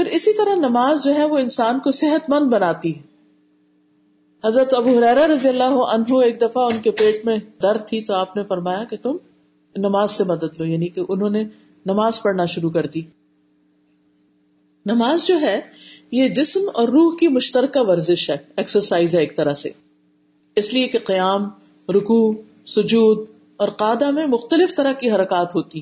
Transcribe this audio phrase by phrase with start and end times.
[0.00, 3.00] پھر اسی طرح نماز جو ہے وہ انسان کو صحت مند بناتی ہے۔
[4.48, 8.14] حضرت ابو حرارا رضی اللہ عنہ ایک دفعہ ان کے پیٹ میں درد تھی تو
[8.14, 9.16] آپ نے فرمایا کہ تم
[9.76, 11.44] نماز سے مدد لو یعنی کہ انہوں نے
[11.86, 13.02] نماز پڑھنا شروع کر دی۔
[14.86, 15.60] نماز جو ہے،
[16.12, 19.70] یہ جسم اور روح کی مشترکہ ورزش ہے ایکسرسائز ہے ایک طرح سے۔
[20.56, 21.44] اس لیے کہ قیام
[21.88, 22.32] رکو
[22.66, 25.80] سجود اور قادہ میں مختلف طرح کی حرکات ہوتی۔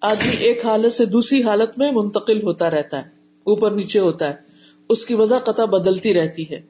[0.00, 4.34] آدمی ایک حالت سے دوسری حالت میں منتقل ہوتا رہتا ہے۔ اوپر نیچے ہوتا ہے،
[4.88, 6.60] اس کی وضع قطع بدلتی رہتی ہے۔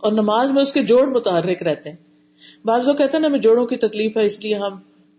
[0.00, 1.96] اور نماز میں اس کے جوڑ متحرک رہتے ہیں۔
[2.64, 4.72] بعض لوگ کہتے ہیں نا ہمیں جوڑوں کی تکلیف ہے، اس لیے ہم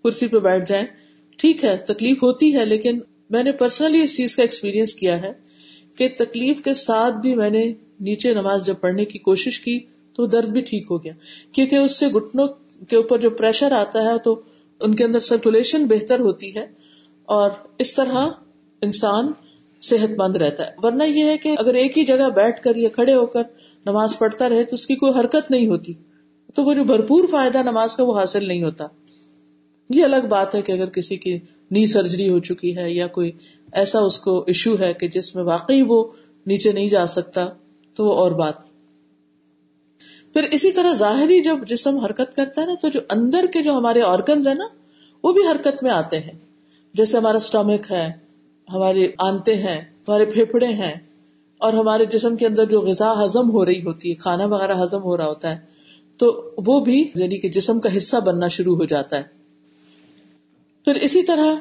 [0.04, 0.86] کرسی پہ بیٹھ جائیں۔
[1.38, 3.00] ٹھیک ہے، تکلیف ہوتی ہے، لیکن
[3.30, 5.32] میں نے پرسنلی اس چیز کا ایکسپیرئنس کیا ہے
[5.96, 9.80] کہ تکلیف کے ساتھ بھی میں نے نیچے نماز جب پڑھنے کی کوشش کی
[10.14, 11.14] تو درد بھی ٹھیک ہو گیا۔
[11.52, 12.48] کیونکہ اس سے گٹنوں
[12.90, 14.42] کے اوپر جو پریشر آتا ہے تو
[14.82, 16.66] ان کے اندر سرکولیشن بہتر ہوتی ہے۔
[17.26, 18.28] اور اس طرح
[18.82, 19.32] انسان
[19.84, 22.90] صحت مند رہتا ہے۔ ورنہ یہ ہے کہ اگر ایک ہی جگہ بیٹھ کر یا
[22.90, 23.42] کھڑے ہو کر
[23.86, 25.94] نماز پڑھتا رہے تو اس کی کوئی حرکت نہیں ہوتی۔
[26.54, 28.88] تو وہ جو بھرپور فائدہ نماز کا وہ حاصل نہیں ہوتا۔
[29.90, 31.40] یہ الگ بات ہے کہ اگر کسی کی
[31.72, 33.32] نی سرجری ہو چکی ہے یا کوئی
[33.74, 36.12] ایسا اس کو ایشو ہے کہ جس میں واقعی وہ
[36.46, 37.46] نیچے نہیں جا سکتا،
[37.96, 38.54] تو وہ اور بات۔
[40.34, 43.74] پھر اسی طرح ظاہری جب جسم حرکت کرتا ہے نا، تو جو اندر کے جو
[43.74, 44.66] ہمارے آرگنز ہیں نا،
[45.24, 46.40] وہ بھی حرکت میں آتے ہیں۔
[46.94, 48.12] جیسے ہمارا اسٹمک ہے
[48.68, 50.94] ہمارے آنتے ہیں، ہمارے پھیپڑے ہیں،
[51.62, 55.04] اور ہمارے جسم کے اندر جو غذا ہزم ہو رہی ہوتی ہے، کھانا وغیرہ ہزم
[55.04, 55.60] ہو رہا ہوتا ہے،
[56.20, 59.24] تو وہ بھی یعنی کہ جسم کا حصہ بننا شروع ہو جاتا ہے۔
[60.88, 61.56] پھر اسی طرح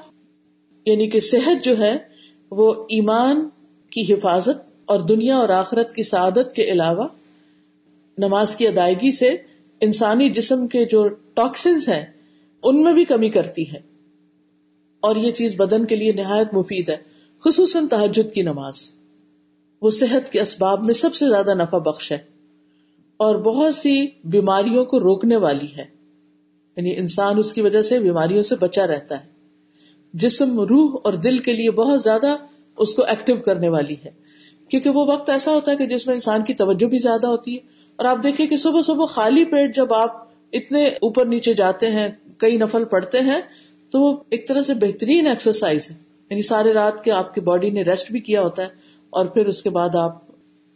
[0.86, 1.96] یعنی کہ صحت جو ہے،
[2.50, 3.48] وہ ایمان
[3.92, 7.06] کی حفاظت اور دنیا اور آخرت کی سعادت کے علاوہ
[8.18, 9.28] نماز کی ادائیگی سے
[9.80, 12.04] انسانی جسم کے جو ٹاکسنس ہیں،
[12.62, 13.80] ان میں بھی کمی کرتی ہے۔
[15.02, 16.96] اور یہ چیز بدن کے لیے نہایت مفید ہے،
[17.44, 18.92] خصوصاً تحجد کی نماز۔
[19.82, 22.18] وہ صحت کے اسباب میں سب سے زیادہ نفع بخش ہے
[23.16, 25.84] اور بہت سی بیماریوں کو روکنے والی ہے۔
[26.76, 29.28] یعنی انسان اس کی وجہ سے بیماریوں سے بچا رہتا ہے۔
[30.14, 32.36] جسم، روح اور دل کے لیے بہت زیادہ
[32.76, 34.10] اس کو ایکٹیو کرنے والی ہے۔
[34.68, 37.54] کیونکہ وہ وقت ایسا ہوتا ہے کہ جس میں انسان کی توجہ بھی زیادہ ہوتی
[37.54, 37.60] ہے۔
[37.96, 42.08] اور آپ دیکھیں کہ صبح صبح خالی پیٹ جب آپ اتنے اوپر نیچے جاتے ہیں،
[42.36, 43.40] کئی نفل پڑتے ہیں
[43.92, 45.96] تو وہ ایک طرح سے بہترین ایکسرسائز ہے۔
[46.30, 48.68] یعنی سارے رات کے آپ کی باڈی نے ریسٹ بھی کیا ہوتا ہے
[49.10, 50.18] اور پھر اس کے بعد آپ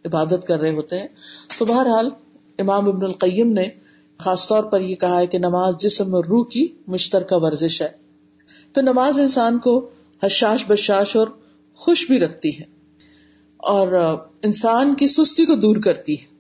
[0.05, 1.09] عبادت کر رہے ہوتے ہیں۔
[1.59, 2.11] تو بہرحال
[2.59, 3.65] امام ابن القیم نے
[4.19, 7.89] خاص طور پر یہ کہا ہے کہ نماز جسم اور روح کی مشترکہ ورزش ہے۔
[8.73, 9.89] تو نماز انسان کو
[10.23, 11.29] حشاش بشاش اور
[11.75, 12.65] خوش بھی رکھتی ہے
[13.57, 13.89] اور
[14.43, 16.36] انسان کی سستی کو دور کرتی ہے۔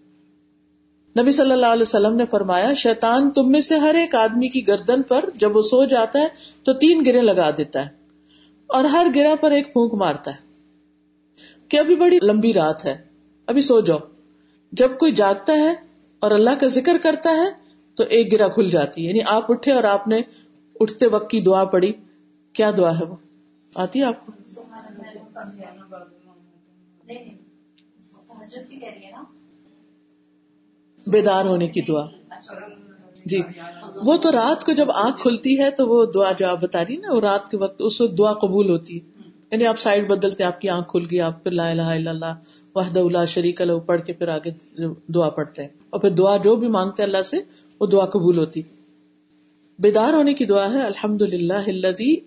[1.20, 4.66] نبی صلی اللہ علیہ وسلم نے فرمایا شیطان تم میں سے ہر ایک آدمی کی
[4.66, 6.26] گردن پر جب وہ سو جاتا ہے
[6.64, 7.90] تو تین گرے لگا دیتا ہے
[8.66, 10.36] اور ہر گرا پر ایک پھونک مارتا ہے
[11.68, 12.96] کہ ابھی بڑی لمبی رات ہے
[13.46, 13.98] ابھی سو جاؤ۔
[14.72, 15.74] جب کوئی جاگتا ہے
[16.18, 17.50] اور اللہ کا ذکر کرتا ہے
[17.94, 20.20] تو ایک گرا کھل جاتی ہے۔ یعنی آپ اٹھے اور آپ نے
[20.80, 21.92] اٹھتے وقت کی دعا پڑی
[22.52, 23.16] کیا دعا ہے وہ؟
[23.74, 24.32] آتی ہے آپ کو؟
[31.06, 32.04] بیدار ہونے کی دعا۔
[33.24, 33.38] جی۔
[34.06, 36.96] وہ تو رات کو جب آنکھ کھلتی ہے تو وہ دعا جو آپ بتا رہی
[36.96, 40.44] نا، وہ رات کے وقت اس وقت دعا قبول ہوتی ہے۔ یعنی آپ سائڈ بدلتے،
[40.44, 42.34] آپ کی آنکھ کھل گئی، آپ پھر لا الہ الا اللہ،
[42.74, 44.50] وحدہ اللہ شریک اللہ پڑھ کے پھر آگے
[45.14, 47.36] دعا پڑھتے ہیں۔ اور پھر دعا جو بھی مانگتے اللہ سے،
[47.80, 48.62] وہ دعا قبول ہوتی۔
[49.78, 51.74] بیدار ہونے کی دعا ہے الحمد للہ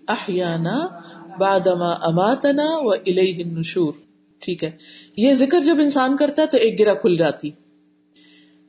[0.08, 0.86] احیانا
[1.38, 3.92] بادما اماتنا و النشور۔
[4.38, 4.70] ٹھیک ہے۔
[5.16, 7.50] یہ ذکر جب انسان کرتا ہے تو ایک گرا کھل جاتی۔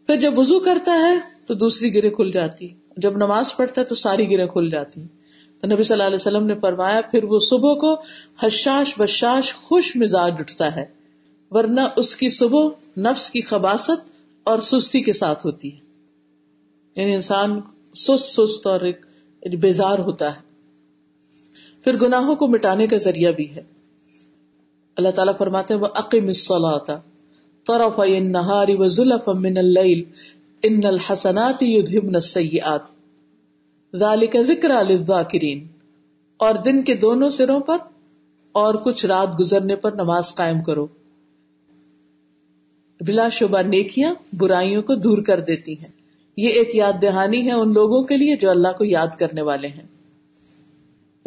[0.08, 2.68] پھر جب وضو کرتا ہے تو دوسری گرے کھل جاتی۔
[2.98, 5.04] جب نماز پڑھتا ہے تو ساری گرے کھل جاتی۔
[5.60, 8.02] تو نبی صلی اللہ علیہ وسلم نے فرمایا، پھر وہ صبح کو
[8.44, 10.86] حشاش بشاش خوش مزاج اٹھتا ہے،
[11.52, 14.12] ورنہ اس کی صبح نفس کی خباست
[14.44, 15.80] اور سستی کے ساتھ ہوتی ہے۔
[16.96, 17.62] یعنی انسان
[17.96, 19.06] سست سست اور ایک
[19.60, 20.42] بیزار ہوتا ہے۔
[21.84, 23.62] پھر گناہوں کو مٹانے کا ذریعہ بھی ہے۔
[24.98, 26.32] اللہ تعالیٰ فرماتے وہ عقیم
[27.68, 30.04] طرف نہاری و ظلف من اللیل
[30.64, 32.82] ان الحسنات یذهبن السیئات
[33.96, 35.68] ذالک ذکر للذاکرین
[36.38, 37.78] اور دن کے دونوں سروں پر
[38.52, 40.88] اور کچھ رات گزرنے پر نماز قائم کرو۔
[43.02, 45.92] بلا شبہ نیکیاں برائیوں کو دور کر دیتی ہیں۔
[46.38, 49.68] یہ ایک یاد دہانی ہے ان لوگوں کے لیے جو اللہ کو یاد کرنے والے
[49.68, 49.88] ہیں۔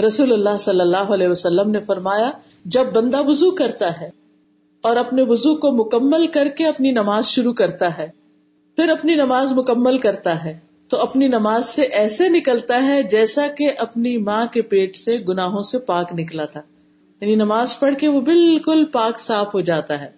[0.07, 2.31] رسول اللہ صلی اللہ علیہ وسلم نے فرمایا،
[2.65, 4.24] جب بندہ وضو کرتا ہے
[4.85, 8.07] اور اپنے وضو کو مکمل کر کے اپنی نماز شروع کرتا ہے۔
[8.77, 10.59] پھر اپنی نماز مکمل کرتا ہے۔
[10.89, 15.63] تو اپنی نماز سے ایسے نکلتا ہے جیسا کہ اپنی ماں کے پیٹ سے گناہوں
[15.63, 16.63] سے پاک نکلا تھا۔
[17.21, 20.11] یعنی نماز پڑھ کے وہ بالکل پاک صاف ہو جاتا ہے۔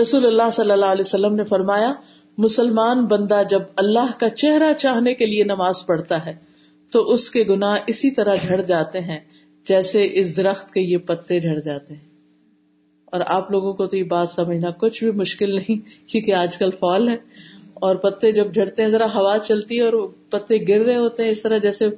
[0.00, 1.92] رسول اللہ صلی اللہ علیہ وسلم نے فرمایا،
[2.38, 6.34] مسلمان بندہ جب اللہ کا چہرہ چاہنے کے لیے نماز پڑھتا ہے،
[6.90, 9.20] تو اس کے گناہ اسی طرح جھڑ جاتے ہیں
[9.68, 12.13] جیسے اس درخت کے یہ پتے جھڑ جاتے ہیں۔
[13.14, 16.70] اور آپ لوگوں کو تو یہ بات سمجھنا کچھ بھی مشکل نہیں، کیونکہ آج کل
[16.70, 17.16] فال ہے۔
[17.74, 21.30] اور پتے جب جھڑتے ہیں، ذرا ہوا چلتی ہے اور پتے گر رہے ہوتے ہیں،
[21.30, 21.88] اس طرح جیسے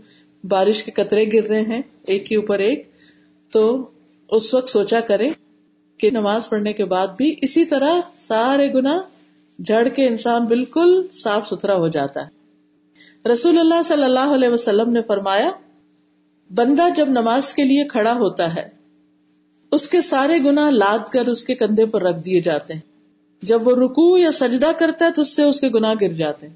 [0.45, 2.91] بارش کے قطرے گر رہے ہیں، ایک کے اوپر ایک۔
[3.51, 3.91] تو
[4.31, 5.31] اس وقت سوچا کرے
[5.99, 9.03] کہ نماز پڑھنے کے بعد بھی اسی طرح سارے گنا
[9.59, 12.29] جڑ کے انسان بالکل صاف ستھرا ہو جاتا ہے۔
[13.33, 15.51] رسول اللہ صلی اللہ علیہ وسلم نے فرمایا،
[16.55, 18.76] بندہ جب نماز کے لیے کھڑا ہوتا ہے
[19.77, 22.81] اس کے سارے گنا لاد کر اس کے کندھے پر رکھ دیے جاتے ہیں۔
[23.43, 26.49] جب وہ رکو یا سجدہ کرتا ہے تو اس سے اس کے گنا گر جاتے
[26.49, 26.55] ہیں۔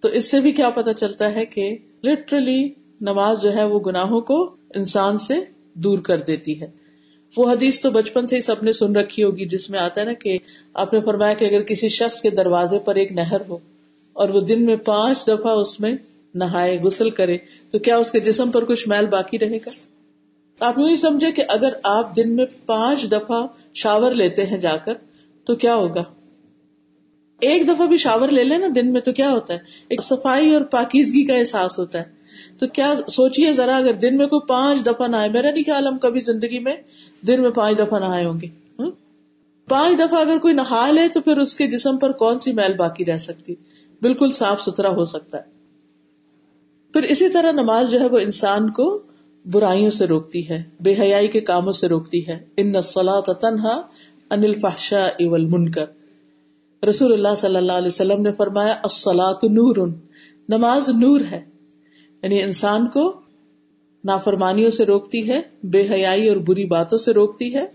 [0.00, 2.68] تو اس سے بھی کیا پتا چلتا ہے کہ لٹرلی
[3.00, 5.34] نماز جو ہے وہ گناہوں کو انسان سے
[5.74, 6.66] دور کر دیتی ہے۔
[7.36, 10.06] وہ حدیث تو بچپن سے ہی سب نے سن رکھی ہوگی، جس میں آتا ہے
[10.06, 10.38] نا کہ
[10.74, 13.58] آپ نے فرمایا کہ اگر کسی شخص کے دروازے پر ایک نہر ہو
[14.12, 15.92] اور وہ دن میں پانچ دفعہ اس میں
[16.34, 17.38] نہائے، غسل کرے،
[17.70, 19.70] تو کیا اس کے جسم پر کچھ میل باقی رہے گا؟
[20.60, 24.76] آپ یوں ہی سمجھے کہ اگر آپ دن میں پانچ دفعہ شاور لیتے ہیں جا
[24.76, 24.94] کر،
[25.44, 26.04] تو کیا ہوگا؟
[27.40, 29.58] ایک دفعہ بھی شاور لے لیں نا دن میں تو کیا ہوتا ہے؟
[29.88, 32.04] ایک صفائی اور پاکیزگی کا احساس ہوتا ہے۔
[32.58, 35.98] تو کیا سوچیے ذرا، اگر دن میں کوئی پانچ دفعہ نہ میرا نہیں خیال ہم
[35.98, 36.76] کبھی زندگی میں
[37.26, 38.48] دن میں پانچ دفعہ نہائے ہوں گے۔
[39.68, 42.74] پانچ دفعہ اگر کوئی نہا لے، تو پھر اس کے جسم پر کون سی میل
[42.74, 43.54] باقی رہ سکتی؟
[44.02, 45.44] بالکل صاف ستھرا ہو سکتا ہے۔
[46.92, 49.02] پھر اسی طرح نماز جو ہے وہ انسان کو
[49.46, 53.82] برائیوں سے روکتی ہے، بے حیائی کے کاموں سے روکتی ہے۔ ان نسلا تنہا
[54.30, 55.86] انل فاشا اول منکر
[56.84, 59.88] رسول اللہ صلی اللہ علیہ وسلم نے فرمایا السلاۃ نور،
[60.48, 61.40] نماز نور ہے۔
[62.22, 63.20] یعنی انسان کو
[64.04, 67.66] نافرمانیوں سے روکتی ہے، بے حیائی اور بری باتوں سے روکتی ہے۔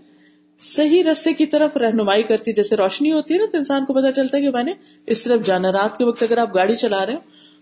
[0.60, 4.12] صحیح رستے کی طرف رہنمائی کرتی، جیسے روشنی ہوتی ہے نا، تو انسان کو پتا
[4.12, 4.72] چلتا ہے کہ میں نے
[5.06, 7.18] اس طرف جانا رات کے وقت اگر آپ گاڑی چلا رہے ہو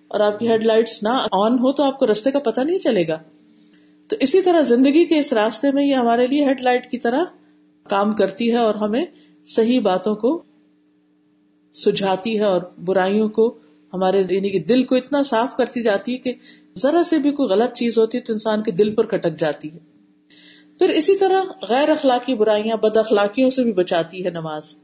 [0.08, 2.78] اور آپ کی ہیڈ لائٹس نہ آن ہو تو آپ کو رستے کا پتا نہیں
[2.78, 3.18] چلے گا۔
[4.10, 7.24] تو اسی طرح زندگی کے اس راستے میں یہ ہمارے لیے ہیڈ لائٹ کی طرح
[7.82, 9.04] کام کرتی ہے اور ہمیں
[9.44, 10.42] صحیح باتوں کو
[11.74, 13.58] سجھاتی ہے اور برائیوں کو
[13.94, 16.32] ہمارے یعنی کہ دل کو اتنا صاف کرتی جاتی ہے کہ
[16.78, 19.72] ذرا سے بھی کوئی غلط چیز ہوتی ہے تو انسان کے دل پر کٹک جاتی
[19.72, 19.78] ہے۔
[20.78, 24.74] پھر اسی طرح غیر اخلاقی برائیاں بد اخلاقیوں سے بھی بچاتی ہے نماز۔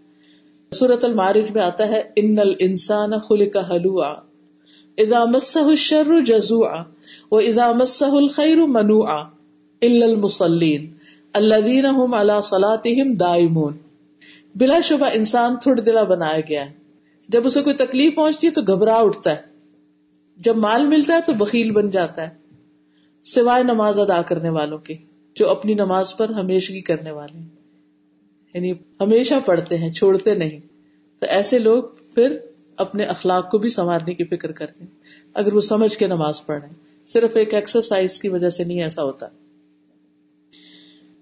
[0.72, 4.14] سورت المارج میں آتا ہے، ان الانسان خلق حلوا
[4.98, 6.95] اذا مسه الشر جزوعا۔
[7.30, 9.22] واذا مسه الخير منوعا
[9.82, 10.92] الا المصلين
[11.32, 13.76] الذين هم على دائمون
[14.54, 16.72] بلا شبہ انسان تھوڑ دلا بنایا گیا ہے۔
[17.28, 19.36] جب اسے کوئی تکلیف پہنچتی ہے تو گھبرا اٹھتا ہے۔
[20.36, 22.34] جب مال ملتا ہے تو بکیل بن جاتا ہے۔
[23.24, 24.94] سوائے نماز ادا کرنے والوں کے،
[25.34, 27.48] جو اپنی نماز پر ہمیشگی کرنے والے ہیں۔
[28.54, 30.60] یعنی ہمیشہ پڑھتے ہیں، چھوڑتے نہیں۔
[31.20, 31.84] تو ایسے لوگ
[32.14, 32.36] پھر
[32.76, 34.90] اپنے اخلاق کو بھی سنوارنے کی فکر کرتے ہیں۔
[35.34, 38.82] اگر وہ سمجھ کے نماز پڑھ رہے ہیں۔ صرف ایک ایکسرسائز کی وجہ سے نہیں
[38.82, 39.26] ایسا ہوتا۔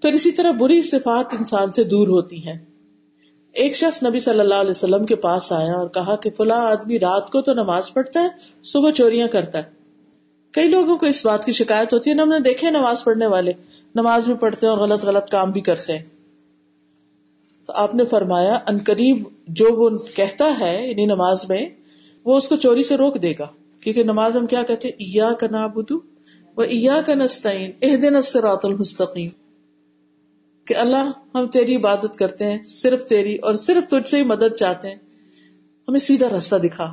[0.03, 2.59] پھر اسی طرح بری صفات انسان سے دور ہوتی ہیں۔
[3.53, 6.99] ایک شخص نبی صلی اللہ علیہ وسلم کے پاس آیا اور کہا کہ فلاں آدمی
[6.99, 8.29] رات کو تو نماز پڑھتا ہے،
[8.65, 9.63] صبح چوریاں کرتا ہے۔
[10.51, 13.53] کئی لوگوں کو اس بات کی شکایت ہوتی ہے ہم نے دیکھے نماز پڑھنے والے۔
[13.95, 16.05] نماز بھی پڑھتے ہیں اور غلط غلط کام بھی کرتے ہیں۔
[17.67, 21.67] تو آپ نے فرمایا، ان قریب جو وہ کہتا ہے یعنی نماز میں،
[22.25, 23.47] وہ اس کو چوری سے روک دے گا۔
[23.85, 25.99] کیونکہ نماز ہم کیا کہتے ایا کا نابودو
[26.57, 29.31] وہ ایا کا نستعین اح دن المستقیم۔
[30.65, 34.57] کہ اللہ، ہم تیری عبادت کرتے ہیں، صرف تیری اور صرف تجھ سے ہی مدد
[34.57, 34.97] چاہتے ہیں۔
[35.89, 36.93] ہمیں سیدھا راستہ دکھا۔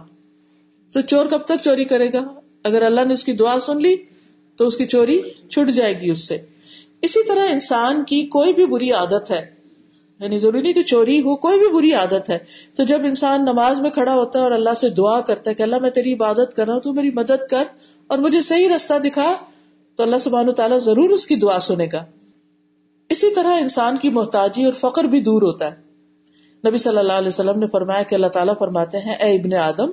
[0.91, 2.33] تو چور کب تک چوری کرے گا؟
[2.63, 3.95] اگر اللہ نے اس کی دعا سن لی،
[4.55, 6.37] تو اس کی چوری چھٹ جائے گی اس سے۔
[7.01, 9.60] اسی طرح انسان کی کوئی بھی بری عادت ہے
[10.21, 12.37] یعنی ضروری نہیں کہ چوری ہو، کوئی بھی بری عادت ہے۔
[12.75, 15.63] تو جب انسان نماز میں کھڑا ہوتا ہے اور اللہ سے دعا کرتا ہے کہ
[15.63, 17.63] اللہ میں تیری عبادت کر رہا ہوں، تو میری مدد کر
[18.07, 19.35] اور مجھے صحیح راستہ دکھا،
[19.95, 22.05] تو اللہ سبحان تعالیٰ ضرور اس کی دعا سنے گا۔
[23.09, 25.91] اسی طرح انسان کی محتاجی اور فقر بھی دور ہوتا ہے۔
[26.69, 29.91] نبی صلی اللہ علیہ وسلم نے فرمایا کہ اللہ تعالیٰ فرماتے ہیں، اے ابن آدم،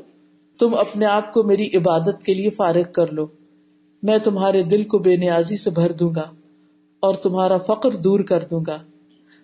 [0.58, 3.26] تم اپنے آپ کو میری عبادت کے لیے فارغ کر لو۔
[4.02, 6.30] میں تمہارے دل کو بے نیازی سے بھر دوں گا
[7.00, 8.78] اور تمہارا فقر دور کر دوں گا۔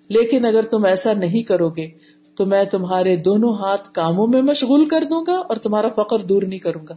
[0.08, 1.88] لیکن اگر تم ایسا نہیں کرو گے،
[2.36, 6.42] تو میں تمہارے دونوں ہاتھ کاموں میں مشغول کر دوں گا اور تمہارا فقر دور
[6.42, 6.96] نہیں کروں گا۔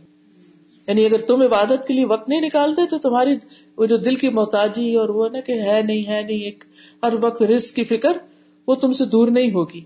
[0.88, 3.36] یعنی اگر تم عبادت کے لیے وقت نہیں نکالتے، تو تمہاری
[3.78, 6.64] وہ جو دل کی محتاجی اور وہ نا کہ ہے نہیں ہے نہیں، ایک
[7.04, 8.18] ہر وقت رسک کی فکر،
[8.68, 9.82] وہ تم سے دور نہیں ہوگی۔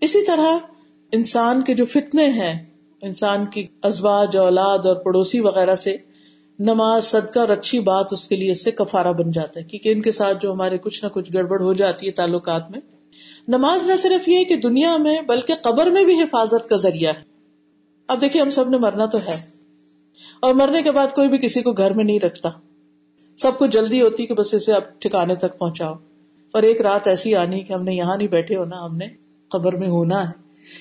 [0.00, 0.58] اسی طرح
[1.12, 2.66] انسان کے جو فتنے ہیں،
[3.02, 5.96] انسان کی ازواج، اولاد اور پڑوسی وغیرہ سے
[6.60, 9.92] نماز، صدقہ اور اچھی بات اس کے لیے اس سے کفارہ بن جاتا ہے، کیونکہ
[9.92, 12.80] ان کے ساتھ جو ہمارے کچھ نہ کچھ گڑبڑ ہو جاتی ہے تعلقات میں۔
[13.48, 17.22] نماز نہ صرف یہ کہ دنیا میں، بلکہ قبر میں بھی حفاظت کا ذریعہ ہے۔
[18.08, 19.46] اب دیکھیے ہم سب نے مرنا تو ہے۔
[20.40, 22.48] اور مرنے کے بعد کوئی بھی کسی کو گھر میں نہیں رکھتا۔
[23.36, 25.94] سب کو جلدی ہوتی کہ بس اسے اب ٹھکانے تک پہنچاؤ۔
[26.52, 29.06] اور ایک رات ایسی آنی کہ ہم نے یہاں نہیں بیٹھے ہونا ہم نے
[29.48, 30.32] قبر میں ہونا ہے۔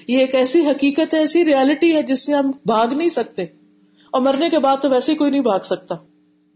[0.08, 3.46] یہ ایک ایسی حقیقت ہے، ایسی ریالٹی ہے جس سے ہم بھاگ نہیں سکتے۔
[4.12, 5.96] اور مرنے کے بعد تو ویسے کوئی نہیں بھاگ سکتا۔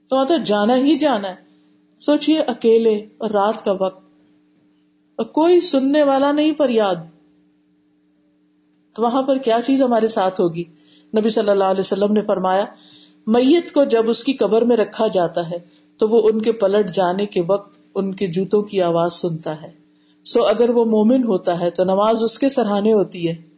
[0.09, 1.35] تو وہاں تو جانا ہی جانا ہے۔
[1.99, 4.03] سوچیے اکیلے اور رات کا وقت۔
[5.15, 6.95] اور کوئی سننے والا نہیں فریاد۔
[8.93, 10.63] تو وہاں پر کیا چیز ہمارے ساتھ ہوگی؟
[11.17, 12.65] نبی صلی اللہ علیہ وسلم نے فرمایا،
[13.27, 15.57] میت کو جب اس کی قبر میں رکھا جاتا ہے،
[15.97, 19.71] تو وہ ان کے پلٹ جانے کے وقت ان کے جوتوں کی آواز سنتا ہے۔
[20.23, 23.52] سو اگر وہ مومن ہوتا ہے، تو نماز اس کے سرحانے ہوتی ہے۔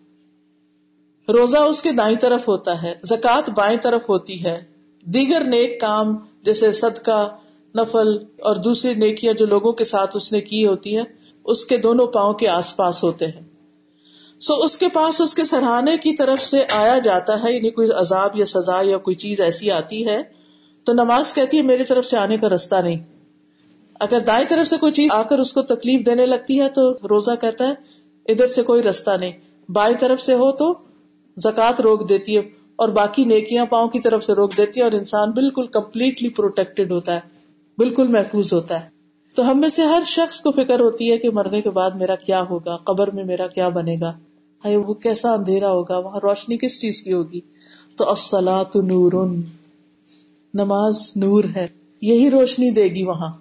[1.27, 4.63] روزہ اس کے دائیں طرف ہوتا ہے، زکوٰۃ بائیں طرف ہوتی ہے۔
[5.05, 7.37] دیگر نیک کام، جیسے صدقہ،
[7.75, 11.03] نفل اور دوسری نیکیاں جو لوگوں کے ساتھ اس نے کی ہوتی ہے
[11.43, 13.41] اس کے دونوں پاؤں کے آس پاس ہوتے ہیں۔
[14.39, 17.91] سو اس کے پاس اس کے سرحانے کی طرف سے آیا جاتا ہے یعنی کوئی
[17.91, 20.21] عذاب یا سزا یا کوئی چیز ایسی آتی ہے،
[20.83, 23.03] تو نماز کہتی ہے میری طرف سے آنے کا رستہ نہیں۔
[23.99, 26.91] اگر دائیں طرف سے کوئی چیز آ کر اس کو تکلیف دینے لگتی ہے، تو
[26.91, 27.73] روزہ کہتا ہے،
[28.31, 29.31] ادھر سے کوئی رستہ نہیں۔
[29.71, 30.73] بائیں طرف سے ہو تو
[31.37, 32.41] زکات روک دیتی ہے
[32.75, 36.91] اور باقی نیکیاں پاؤں کی طرف سے روک دیتی ہے اور انسان بالکل کمپلیٹلی پروٹیکٹڈ
[36.91, 37.19] ہوتا ہے،
[37.77, 38.89] بالکل محفوظ ہوتا ہے۔
[39.35, 42.15] تو ہم میں سے ہر شخص کو فکر ہوتی ہے کہ مرنے کے بعد میرا
[42.15, 44.13] کیا ہوگا، قبر میں میرا کیا بنے گا؟
[44.85, 47.39] وہ کیسا اندھیرا ہوگا؟ وہاں روشنی کس چیز کی ہوگی؟
[47.97, 48.13] تو
[48.63, 49.25] تو نور،
[50.53, 51.67] نماز نور ہے،
[52.01, 53.33] یہی روشنی دے گی وہاں۔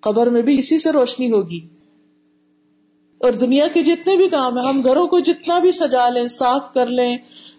[0.00, 1.60] قبر میں بھی اسی سے روشنی ہوگی۔
[3.20, 6.74] اور دنیا کے جتنے بھی کام ہیں، ہم گھروں کو جتنا بھی سجا لیں، صاف
[6.74, 7.16] کر لیں،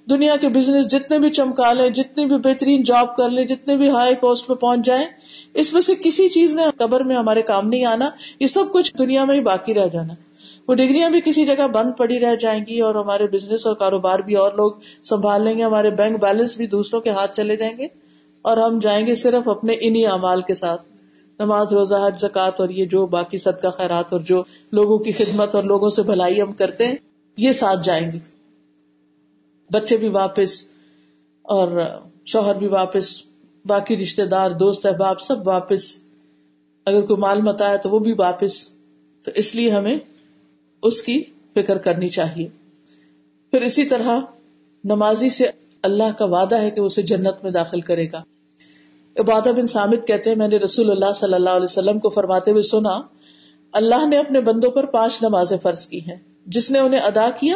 [0.09, 3.89] دنیا کے بزنس جتنے بھی چمکا لیں جتنے بھی بہترین جاب کر لیں، جتنے بھی
[3.89, 5.05] ہائی پوسٹ پہ پہنچ جائیں،
[5.53, 8.91] اس میں سے کسی چیز نے قبر میں ہمارے کام نہیں آنا، یہ سب کچھ
[8.97, 10.13] دنیا میں ہی باقی رہ جانا۔
[10.67, 14.19] وہ ڈگریاں بھی کسی جگہ بند پڑی رہ جائیں گی اور ہمارے بزنس اور کاروبار
[14.19, 14.71] بھی اور لوگ
[15.03, 17.87] سنبھال لیں گے، ہمارے بینک بیلنس بھی دوسروں کے ہاتھ چلے جائیں گے
[18.41, 20.88] اور ہم جائیں گے صرف اپنے انہیں اعمال کے ساتھ۔
[21.39, 25.55] نماز، روزہ، حج زکات اور یہ جو باقی صدقہ، خیرات اور جو لوگوں کی خدمت
[25.55, 26.95] اور لوگوں سے بھلائی ہم کرتے ہیں،
[27.37, 28.19] یہ ساتھ جائیں گے۔
[29.71, 30.63] بچے بھی واپس
[31.41, 31.81] اور
[32.25, 33.21] شوہر بھی واپس،
[33.65, 35.97] باقی رشتے دار، دوست، احباب سب واپس۔
[36.85, 38.69] اگر کوئی مال متا ہے تو وہ بھی واپس۔
[39.23, 39.97] تو اس لیے ہمیں
[40.81, 42.47] اس کی فکر کرنی چاہیے۔
[43.51, 44.19] پھر اسی طرح
[44.83, 45.47] نمازی سے
[45.83, 48.23] اللہ کا وعدہ ہے کہ اسے جنت میں داخل کرے گا۔
[49.19, 52.51] عبادہ بن سامد کہتے ہیں، میں نے رسول اللہ صلی اللہ علیہ وسلم کو فرماتے
[52.51, 53.01] ہوئے سنا،
[53.71, 57.55] اللہ نے اپنے بندوں پر پانچ نمازیں فرض کی ہیں۔ جس نے انہیں ادا کیا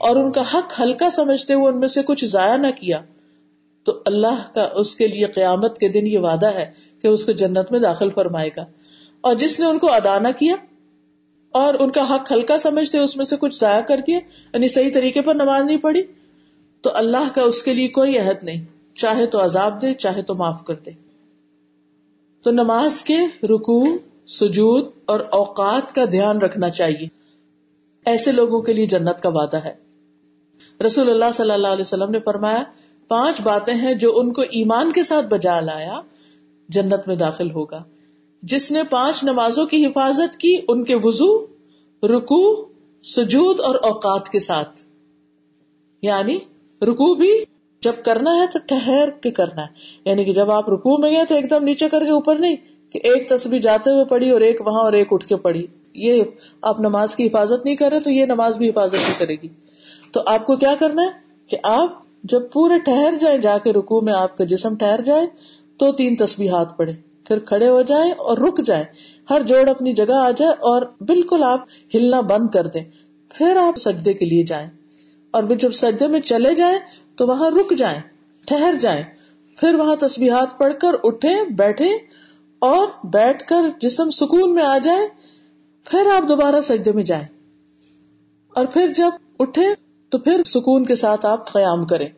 [0.00, 3.00] اور ان کا حق ہلکا سمجھتے ہوئے ان میں سے کچھ ضائع نہ کیا،
[3.82, 6.70] تو اللہ کا اس کے لیے قیامت کے دن یہ وعدہ ہے
[7.02, 8.64] کہ اس کو جنت میں داخل فرمائے گا۔
[9.20, 10.54] اور جس نے ان کو ادا نہ کیا
[11.52, 14.18] اور ان کا حق ہلکا سمجھتے اس میں سے کچھ ضائع کر دیا
[14.54, 16.02] یعنی صحیح طریقے پر نماز نہیں پڑھی،
[16.80, 20.34] تو اللہ کا اس کے لیے کوئی عہد نہیں۔ چاہے تو عذاب دے، چاہے تو
[20.34, 20.90] معاف کر دے۔
[22.42, 23.84] تو نماز کے رکو
[24.26, 27.08] سجود اور اوقات کا دھیان رکھنا چاہیے۔
[28.06, 29.74] ایسے لوگوں کے لیے جنت کا وعدہ ہے۔
[30.86, 32.62] رسول اللہ صلی اللہ علیہ وسلم نے فرمایا،
[33.08, 36.00] پانچ باتیں ہیں جو ان کو ایمان کے ساتھ بجا لایا
[36.68, 37.82] جنت میں داخل ہوگا۔
[38.42, 41.46] جس نے پانچ نمازوں کی حفاظت کی، ان کے وضو
[42.02, 42.64] رکو
[43.02, 44.80] سجود اور اوقات کے ساتھ۔
[46.02, 46.38] یعنی
[46.82, 47.44] رکو بھی
[47.84, 49.66] جب کرنا ہے تو ٹہر کے کرنا ہے۔
[50.04, 52.56] یعنی کہ جب آپ رکو میں گئے تو ایک دم نیچے کر کے اوپر نہیں،
[52.90, 56.22] کہ ایک تصویر جاتے ہوئے پڑھی اور ایک وہاں اور ایک اٹھ کے پڑھی۔ یہ
[56.62, 59.48] آپ نماز کی حفاظت نہیں کر رہے تو یہ نماز بھی حفاظت نہیں کرے گی۔
[60.12, 61.10] تو آپ کو کیا کرنا ہے؟
[61.46, 65.26] کہ آپ جب پورے ٹہر جائیں، جا کے رکو میں آپ کا جسم ٹہر جائے،
[65.76, 66.92] تو تین تصویر ہاتھ پڑے
[67.24, 68.84] پھر کھڑے ہو جائیں اور رک جائیں۔
[69.30, 71.64] ہر جوڑ اپنی جگہ آ جائے اور بالکل آپ
[71.94, 72.84] ہلنا بند کر دیں۔
[73.28, 74.68] پھر آپ سجدے کے لیے جائیں۔
[75.34, 76.78] اور جب سجدے میں چلے جائیں
[77.16, 78.00] تو وہاں رک جائیں،
[78.46, 79.02] ٹھہر جائیں،
[79.60, 81.88] پھر وہاں تصویرات پڑھ کر اٹھے بیٹھے
[82.58, 85.08] اور بیٹھ کر جسم سکون میں آ جائے
[85.84, 87.26] پھر آپ دوبارہ سجدے میں جائیں۔
[88.54, 89.66] اور پھر جب اٹھے
[90.08, 92.08] تو پھر سکون کے ساتھ آپ قیام کریں۔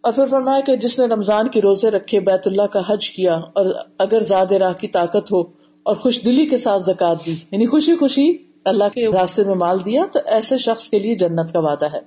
[0.00, 3.34] اور پھر فرمایا کہ جس نے رمضان کی روزے رکھے، بیت اللہ کا حج کیا
[3.34, 3.66] اور
[3.98, 5.40] اگر زیادہ راہ کی طاقت ہو
[5.82, 9.84] اور خوش دلی کے ساتھ زکات دی یعنی خوشی خوشی اللہ کے راستے میں مال
[9.84, 12.00] دیا تو ایسے شخص کے لیے جنت کا وعدہ ہے۔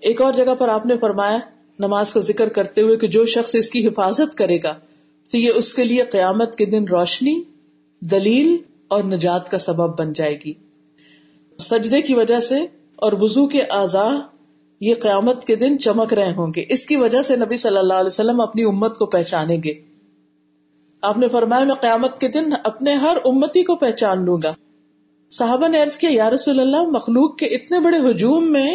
[0.00, 1.38] ایک اور جگہ پر آپ نے فرمایا،
[1.78, 4.74] نماز کا ذکر کرتے ہوئے کہ جو شخص اس کی حفاظت کرے گا،
[5.30, 7.42] تو یہ اس کے لیے قیامت کے دن روشنی،
[8.00, 8.56] دلیل
[8.88, 10.52] اور نجات کا سبب بن جائے گی۔
[11.58, 12.60] سجدے کی وجہ سے
[12.96, 14.14] اور وزو کے اعضاء
[14.80, 17.94] یہ قیامت کے دن چمک رہے ہوں گے۔ اس کی وجہ سے نبی صلی اللہ
[17.94, 19.95] علیہ وسلم اپنی امت کو پہچانیں گے۔
[21.02, 24.52] آپ نے فرمایا، میں قیامت کے دن اپنے ہر امتی کو پہچان لوں گا۔
[25.32, 28.70] صحابہ نے عرض کیا، یا رسول اللہ، مخلوق کے اتنے بڑے ہجوم میں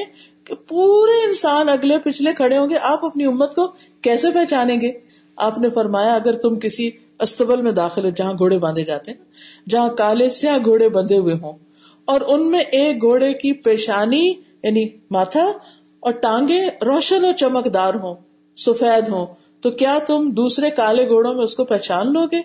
[0.46, 3.68] کہ پورے انسان اگلے پچھلے کھڑے ہوں گے، آپ اپنی امت کو
[4.02, 4.92] کیسے پہچانیں گے؟
[5.38, 9.70] آپ نے فرمایا، اگر تم کسی استبل میں داخل ہو، جہاں گھوڑے باندھے جاتے ہیں،
[9.70, 11.58] جہاں کالے سیاہ گھوڑے بندھے ہوئے ہوں،
[12.06, 14.26] اور ان میں ایک گھوڑے کی پیشانی
[14.64, 15.46] یعنی ماتھا
[16.00, 18.16] اور ٹانگے روشن اور چمکدار ہوں،
[18.58, 19.26] سفید ہوں
[19.62, 22.42] تو کیا تم دوسرے کالے گھوڑوں میں اس کو پہچان لو گے؟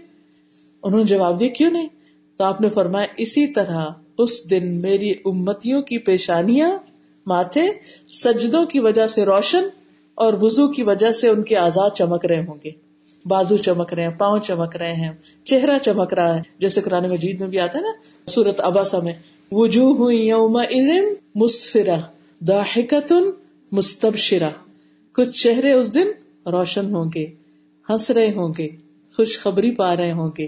[0.82, 1.88] انہوں نے جواب دیا، کیوں نہیں؟
[2.36, 3.86] تو آپ نے فرمایا، اسی طرح
[4.18, 6.78] اس دن میری امتیوں کی پیشانیاں
[7.26, 7.62] ماتھے
[8.12, 9.68] سجدوں کی وجہ سے روشن
[10.14, 12.70] اور وزو کی وجہ سے ان کے آزاد چمک رہے ہوں گے۔
[13.26, 15.12] بازو چمک رہے ہیں، پاؤں چمک رہے ہیں،
[15.44, 17.90] چہرہ چمک رہا ہے۔ جیسے قرآن مجید میں بھی آتا ہے نا،
[18.26, 19.12] سورت اباسا میں،
[19.52, 20.58] وجوہ ہوئی یوم
[21.34, 21.96] مسفرا
[22.40, 23.30] داحکتن
[23.72, 24.48] مستبشرا
[25.12, 26.06] کچھ چہرے اس دن
[26.46, 27.26] روشن ہوں گے،
[27.90, 28.68] ہنس رہے ہوں گے،
[29.16, 30.46] خوشخبری پا رہے ہوں گے۔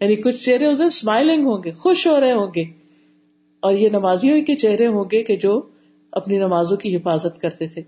[0.00, 2.64] یعنی کچھ چہرے اس دن اسمائلنگ ہوں گے، خوش ہو رہے ہوں گے۔
[3.60, 5.62] اور یہ نمازیوں کے چہرے ہوں گے کہ جو
[6.12, 7.82] اپنی نمازوں کی حفاظت کرتے تھے۔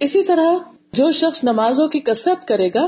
[0.00, 0.58] اسی طرح
[0.92, 2.86] جو شخص نمازوں کی کثرت کرے گا،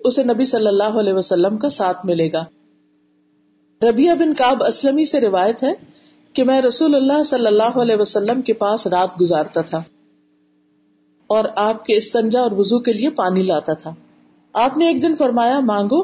[0.00, 2.44] اسے نبی صلی اللہ علیہ وسلم کا ساتھ ملے گا۔
[3.90, 5.72] ربیہ بن کاب اسلمی سے روایت ہے
[6.32, 9.82] کہ میں رسول اللہ صلی اللہ علیہ وسلم کے پاس رات گزارتا تھا۔
[11.26, 13.94] اور آپ کے استنجا اور وزو کے لیے پانی لاتا تھا۔
[14.52, 16.02] آپ نے ایک دن فرمایا، مانگو،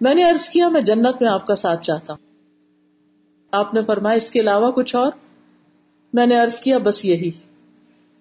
[0.00, 2.26] میں نے ارض کیا، میں جنت میں آپ کا ساتھ چاہتا ہوں۔
[3.50, 5.12] آپ نے فرمایا، اس کے علاوہ کچھ اور؟
[6.12, 7.30] میں نے ارض کیا، بس یہی۔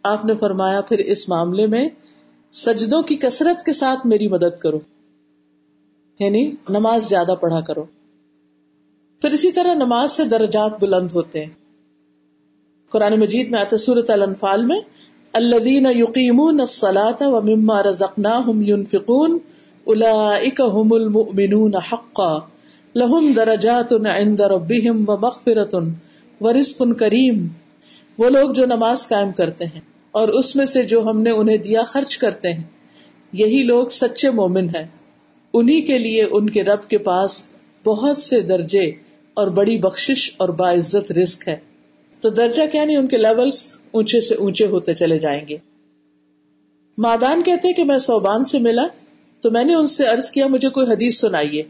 [0.04, 1.90] آپ نے فرمایا، پھر اس معاملے میں
[2.52, 4.80] سجدوں کی کثرت کے ساتھ میری مدد کرو۔
[6.20, 7.84] یعنی نماز زیادہ پڑھا کرو۔
[9.22, 11.54] پھر اسی طرح نماز سے درجات بلند ہوتے ہیں۔
[12.90, 14.82] قرآن مجید میں آتا سورت الانفال میں
[15.34, 19.38] الذین یقیمون الصلاة ومما رزقناہم ينفقون
[19.84, 22.38] اولئک هم المؤمنون حقا.
[22.96, 25.76] لہم درجات عند ربهم ومغفرت
[26.42, 27.48] ورزق کریم.
[28.18, 31.58] وہ لوگ جو نماز قائم کرتے ہیں اور اس میں سے جو ہم نے انہیں
[31.58, 32.64] دیا خرچ کرتے ہیں،
[33.34, 34.88] یہی لوگ سچے مومن ہیں۔
[35.54, 37.46] انہی کے لیے ان کے رب کے پاس
[37.86, 38.92] بہت سے درجے
[39.34, 41.69] اور بڑی بخشش اور باعزت رزق ہے۔
[42.22, 45.58] تو درجہ کیا نہیں، ان کے لیولز اونچے سے اونچے ہوتے چلے جائیں گے۔
[46.98, 48.88] مادان کہتے کہ میں صوبان سے ملا،
[49.42, 51.64] تو میں نے ان سے عرض کیا، مجھے کوئی حدیث سنائیے۔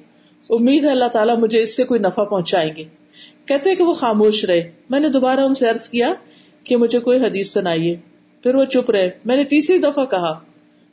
[0.50, 2.84] امید ہے اللہ تعالیٰ مجھے اس سے کوئی نفع پہنچائیں گے۔
[3.46, 6.14] کہتے کہ وہ خاموش رہے۔ میں نے دوبارہ ان سے عرض کیا
[6.64, 7.96] کہ مجھے کوئی حدیث سنائیے۔
[8.44, 10.40] پھر وہ چپ رہے۔ میں نے تیسری دفعہ کہا،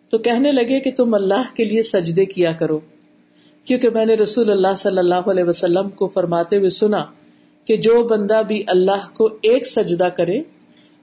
[0.09, 2.81] تو کہنے لگے کہ تم اللہ کے لیے سجدے کیا کرو۔
[3.64, 7.05] کیونکہ میں نے رسول اللہ صلی اللہ علیہ وسلم کو فرماتے ہوئے سنا
[7.66, 10.42] کہ جو بندہ بھی اللہ کو ایک سجدہ کرے،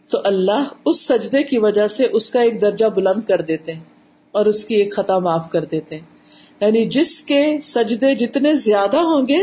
[0.09, 3.83] تو اللہ اس سجدے کی وجہ سے اس کا ایک درجہ بلند کر دیتے ہیں
[4.31, 6.13] اور اس کی ایک خطا معاف کر دیتے ہیں۔
[6.61, 9.39] یعنی جس کے سجدے جتنے زیادہ ہوں گے،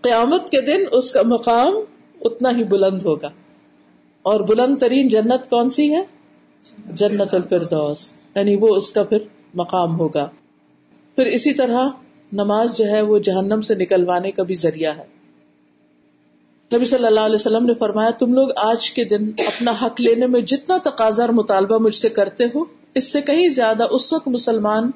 [0.00, 1.74] قیامت کے دن اس کا مقام
[2.20, 3.28] اتنا ہی بلند ہوگا۔
[4.22, 6.02] اور بلند ترین جنت کون سی ہے؟
[6.92, 9.18] جنت الفردوس۔ یعنی وہ اس کا پھر
[9.54, 10.28] مقام ہوگا۔
[11.16, 11.88] پھر اسی طرح
[12.32, 15.21] نماز جو ہے وہ جہنم سے نکلوانے کا بھی ذریعہ ہے۔
[16.74, 20.26] نبی صلی اللہ علیہ وسلم نے فرمایا، تم لوگ آج کے دن اپنا حق لینے
[20.26, 24.28] میں جتنا تقاضا اور مطالبہ مجھ سے کرتے ہو، اس سے کہیں زیادہ اس وقت
[24.28, 24.90] مسلمان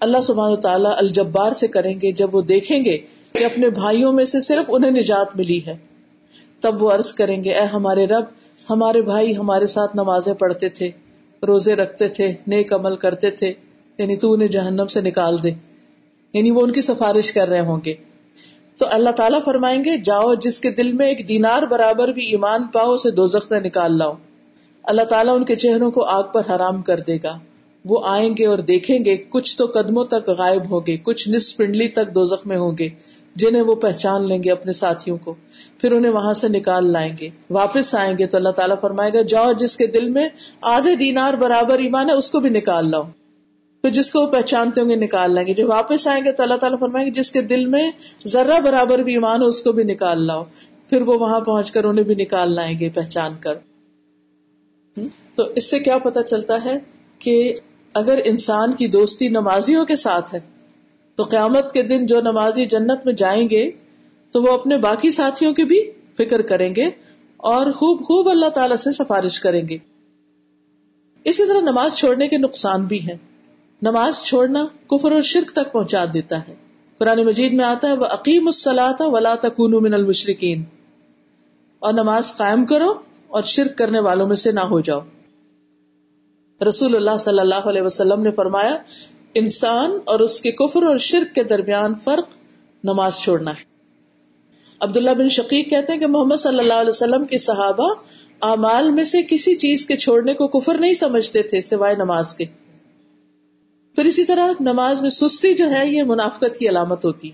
[0.00, 2.98] اللہ سبحانہ تعالیٰ الجبار سے کریں گے، جب وہ دیکھیں گے
[3.32, 5.76] کہ اپنے بھائیوں میں سے صرف انہیں نجات ملی ہے۔
[6.60, 8.24] تب وہ عرض کریں گے، اے ہمارے رب،
[8.70, 10.90] ہمارے بھائی ہمارے ساتھ نمازیں پڑھتے تھے،
[11.46, 13.52] روزے رکھتے تھے، نیک عمل کرتے تھے
[13.98, 15.50] یعنی تو انہیں جہنم سے نکال دے۔
[16.32, 17.94] یعنی وہ ان کی سفارش کر رہے ہوں گے۔
[18.76, 22.66] تو اللہ تعالیٰ فرمائیں گے، جاؤ جس کے دل میں ایک دینار برابر بھی ایمان
[22.66, 24.12] پاؤ، اسے دو سے نکال لاؤ۔
[24.82, 27.38] اللہ تعالیٰ ان کے چہروں کو آگ پر حرام کر دے گا۔
[27.84, 31.88] وہ آئیں گے اور دیکھیں گے، کچھ تو قدموں تک غائب ہوگے کچھ نس پنڈلی
[31.88, 32.88] تک دو میں ہوں گے،
[33.34, 35.34] جنہیں وہ پہچان لیں گے اپنے ساتھیوں کو۔
[35.80, 39.22] پھر انہیں وہاں سے نکال لائیں گے۔ واپس آئیں گے تو اللہ تعالیٰ فرمائے گا،
[39.22, 40.28] جاؤ جس کے دل میں
[40.60, 43.02] آدھے دینار برابر ایمان ہے، اس کو بھی نکال لاؤ۔
[43.86, 46.42] پھر جس کو وہ پہچانتے ہوں گے نکال لائیں گے۔ جب واپس آئیں گے تو
[46.42, 47.90] اللہ تعالیٰ فرمائیں گے جس کے دل میں
[48.26, 50.44] ذرہ برابر بھی ایمان ہو اس کو بھی نکال لاؤ۔
[50.90, 53.54] پھر وہ وہاں پہنچ کر انہیں بھی نکال لائیں گے پہچان کر۔
[55.34, 56.78] تو اس سے کیا پتا چلتا ہے
[57.18, 57.54] کہ
[57.94, 60.40] اگر انسان کی دوستی نمازیوں کے ساتھ ہے،
[61.14, 63.70] تو قیامت کے دن جو نمازی جنت میں جائیں گے،
[64.30, 66.90] تو وہ اپنے باقی ساتھیوں کی بھی فکر کریں گے
[67.36, 69.78] اور خوب خوب اللہ تعالی سے سفارش کریں گے۔
[71.24, 73.35] اسی طرح نماز چھوڑنے کے نقصان بھی ہیں۔
[73.82, 76.54] نماز چھوڑنا کفر اور شرک تک پہنچا دیتا ہے۔
[76.98, 80.64] قرآن مجید میں آتا ہے وہ عقیم السلاتا ولا تکون من المشرقین
[81.78, 82.94] اور نماز قائم کرو
[83.28, 85.00] اور شرک کرنے والوں میں سے نہ ہو جاؤ۔
[86.68, 88.76] رسول اللہ صلی اللہ علیہ وسلم نے فرمایا،
[89.34, 92.28] انسان اور اس کے کفر اور شرک کے درمیان فرق
[92.84, 93.64] نماز چھوڑنا ہے۔
[94.80, 97.94] عبداللہ بن شقیق کہتے ہیں کہ محمد صلی اللہ علیہ وسلم کے صحابہ
[98.42, 102.44] اعمال میں سے کسی چیز کے چھوڑنے کو کفر نہیں سمجھتے تھے سوائے نماز کے۔
[103.96, 107.30] پھر اسی طرح نماز میں سستی جو ہے، یہ منافقت کی علامت ہوتی۔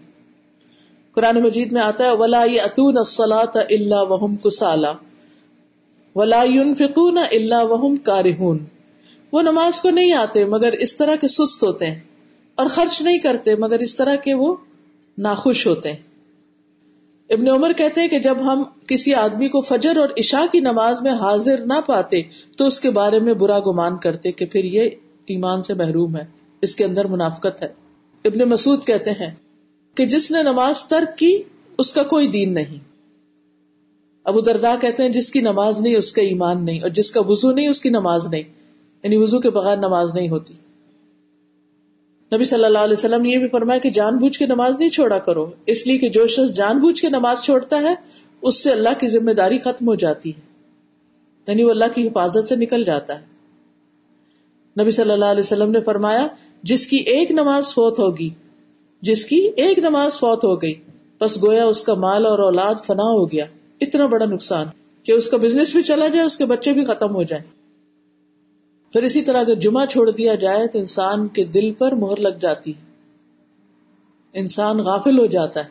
[1.13, 4.93] قرآن مجید میں آتا ہے، ولا اتون الصلاۃ اللہ وہم کسالا
[6.15, 6.45] ولا
[6.79, 8.65] فکون اللہ وہم کارہون
[9.33, 12.01] وہ نماز کو نہیں آتے، مگر اس طرح کے سست ہوتے ہیں۔
[12.55, 14.55] اور خرچ نہیں کرتے، مگر اس طرح کے وہ
[15.19, 16.01] ناخوش ہوتے ہیں۔
[17.31, 21.03] ابن عمر کہتے ہیں کہ جب ہم کسی آدمی کو فجر اور عشاء کی نماز
[21.03, 22.23] میں حاضر نہ پاتے،
[22.57, 24.91] تو اس کے بارے میں برا گمان کرتے کہ پھر یہ
[25.27, 27.69] ایمان سے محروم ہے۔ اس کے اندر منافقت ہے۔
[28.25, 29.35] ابن مسعود کہتے ہیں
[29.95, 31.43] کہ جس نے نماز ترک کی،
[31.79, 32.79] اس کا کوئی دین نہیں۔
[34.25, 37.21] ابو دردا کہتے ہیں جس کی نماز نہیں، اس کا ایمان نہیں، اور جس کا
[37.21, 38.43] وضو نہیں، اس کی نماز نہیں۔
[39.03, 40.55] یعنی وضو کے بغیر نماز نہیں ہوتی۔
[42.35, 44.89] نبی صلی اللہ علیہ وسلم نے یہ بھی فرمایا کہ جان بوجھ کے نماز نہیں
[44.89, 47.95] چھوڑا کرو۔ اس لیے کہ جو شخص جان بوجھ کے نماز چھوڑتا ہے،
[48.43, 50.41] اس سے اللہ کی ذمہ داری ختم ہو جاتی ہے۔
[51.47, 53.32] یعنی وہ اللہ کی حفاظت سے نکل جاتا ہے۔
[54.81, 56.27] نبی صلی اللہ علیہ وسلم نے فرمایا،
[56.63, 58.31] جس کی ایک نماز فوت ہوگی،
[59.01, 60.75] جس کی ایک نماز فوت ہو گئی،
[61.21, 63.45] بس گویا اس کا مال اور اولاد فنا ہو گیا،
[63.81, 64.67] اتنا بڑا نقصان،
[65.05, 67.45] کہ اس کا بزنس بھی چلا جائے، اس کے بچے بھی ختم ہو جائیں۔
[68.93, 72.39] پھر اسی طرح اگر جمعہ چھوڑ دیا جائے، تو انسان کے دل پر مہر لگ
[72.41, 72.93] جاتی۔ ہے
[74.33, 75.69] انسان غافل ہو جاتا ہے۔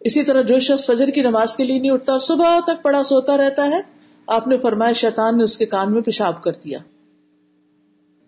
[0.00, 3.36] اسی طرح جو شخص فجر کی نماز کے لیے نہیں اٹھتا، صبح تک پڑا سوتا
[3.36, 3.80] رہتا ہے،
[4.26, 6.78] آپ نے فرمایا، شیطان نے اس کے کان میں پیشاب کر دیا۔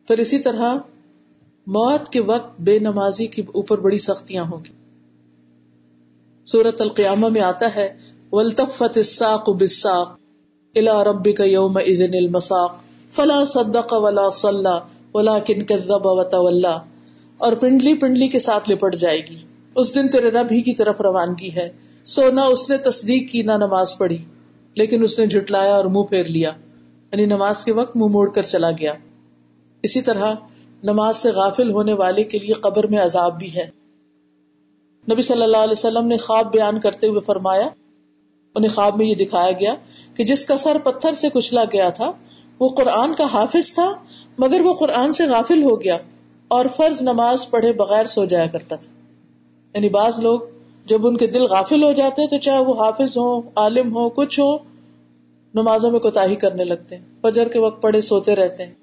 [0.09, 0.75] پھر اسی طرح
[1.67, 4.73] موت کے وقت بے نمازی کے اوپر بڑی سختیاں ہوں گی۔
[6.47, 7.97] سورت القیامہ میں آتا ہے
[8.33, 10.19] ولطفت الساق بالساق
[10.75, 12.77] الى ربك يومئذ المساق
[13.13, 16.77] فلا صدق ولا صلى ولكن كذب وتولى۔
[17.39, 19.37] اور پنڈلی پنڈلی کے ساتھ لپٹ جائے گی۔
[19.75, 21.69] اس دن تیرے رب ہی کی طرف روانگی ہے۔
[22.05, 24.19] سو نہ اس نے تصدیق کی، نہ نماز پڑھی،
[24.75, 26.51] لیکن اس نے جھٹلایا اور منہ پھیر لیا۔
[27.13, 28.93] یعنی نماز کے وقت منہ موڑ کر چلا گیا۔
[29.83, 30.35] اسی طرح
[30.83, 33.71] نماز سے غافل ہونے والے کے لیے قبر میں عذاب بھی ہے۔
[35.13, 37.69] نبی صلی اللہ علیہ وسلم نے خواب بیان کرتے ہوئے فرمایا،
[38.55, 39.75] انہیں خواب میں یہ دکھایا گیا
[40.15, 42.13] کہ جس کا سر پتھر سے کچلا گیا تھا،
[42.59, 43.93] وہ قرآن کا حافظ تھا،
[44.39, 45.99] مگر وہ قرآن سے غافل ہو گیا
[46.49, 48.93] اور فرض نماز پڑھے بغیر سو جایا کرتا تھا۔
[49.75, 50.41] یعنی بعض لوگ
[50.87, 54.41] جب ان کے دل غافل ہو جاتے تو چاہے وہ حافظ ہو عالم ہو کچھ
[54.41, 54.57] ہو،
[55.55, 58.75] نمازوں میں کوتا کرنے لگتے ہیں، فجر کے وقت پڑھے سوتے رہتے ہیں۔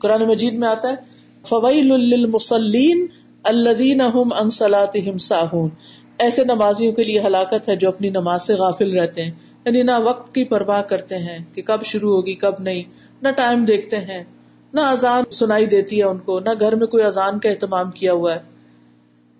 [0.00, 0.94] قرآن مجید میں آتا ہے
[1.48, 3.06] فویل للمصلین
[3.42, 5.68] الذین هم عن صلاتهم ساہون
[6.18, 9.30] ایسے نمازیوں کے لیے ہلاکت ہے جو اپنی نماز سے غافل رہتے ہیں۔
[9.64, 12.82] یعنی نہ وقت کی پرواہ کرتے ہیں کہ کب شروع ہوگی، کب نہیں۔
[13.22, 14.24] نہ ٹائم دیکھتے ہیں۔
[14.72, 18.12] نہ اذان سنائی دیتی ہے ان کو۔ نہ گھر میں کوئی اذان کا اہتمام کیا
[18.12, 18.40] ہوا ہے۔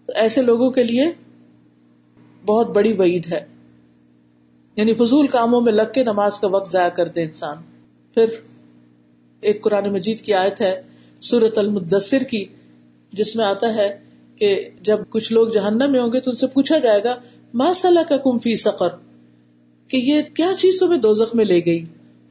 [0.07, 1.13] تو ایسے لوگوں کے لیے
[2.47, 3.45] بہت بڑی وعید ہے۔
[4.77, 7.57] یعنی فضول کاموں میں لگ کے نماز کا وقت ضائع کرتے انسان۔
[8.15, 8.27] پھر
[9.41, 10.83] ایک قرآن مجید کی آیت ہے
[11.21, 12.45] سورت المدثر کی،
[13.13, 13.99] جس میں آتا ہے
[14.37, 17.15] کہ جب کچھ لوگ جہنم میں ہوں گے تو ان سے پوچھا جائے گا
[17.55, 18.89] ماسا کا کم فی سقر؟
[19.89, 21.85] کہ یہ کیا چیز تمہیں دوزخ میں لے گئی؟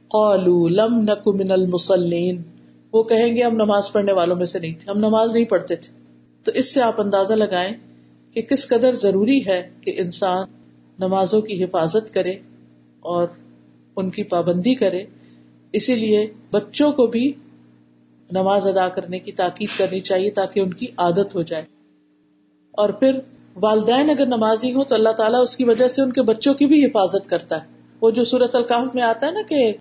[0.08, 2.42] قالو لم نک من المسلین
[2.94, 5.76] وہ کہیں گے، ہم نماز پڑھنے والوں میں سے نہیں تھے، ہم نماز نہیں پڑھتے
[5.76, 5.94] تھے۔
[6.44, 7.74] تو اس سے آپ اندازہ لگائیں
[8.32, 10.48] کہ کس قدر ضروری ہے کہ انسان
[11.00, 12.32] نمازوں کی حفاظت کرے
[13.00, 13.28] اور
[13.96, 15.04] ان کی پابندی کرے۔
[15.74, 17.34] اسی لیے بچوں کو بھی
[18.32, 21.64] نماز ادا کرنے کی تاکید کرنی چاہیے تاکہ ان کی عادت ہو جائے۔
[22.72, 23.20] اور پھر
[23.56, 26.66] والدین اگر نمازی ہوں تو اللہ تعالیٰ اس کی وجہ سے ان کے بچوں کی
[26.66, 27.68] بھی حفاظت کرتا ہے۔
[28.02, 29.74] وہ جو سورت القاف میں آتا ہے نا کہ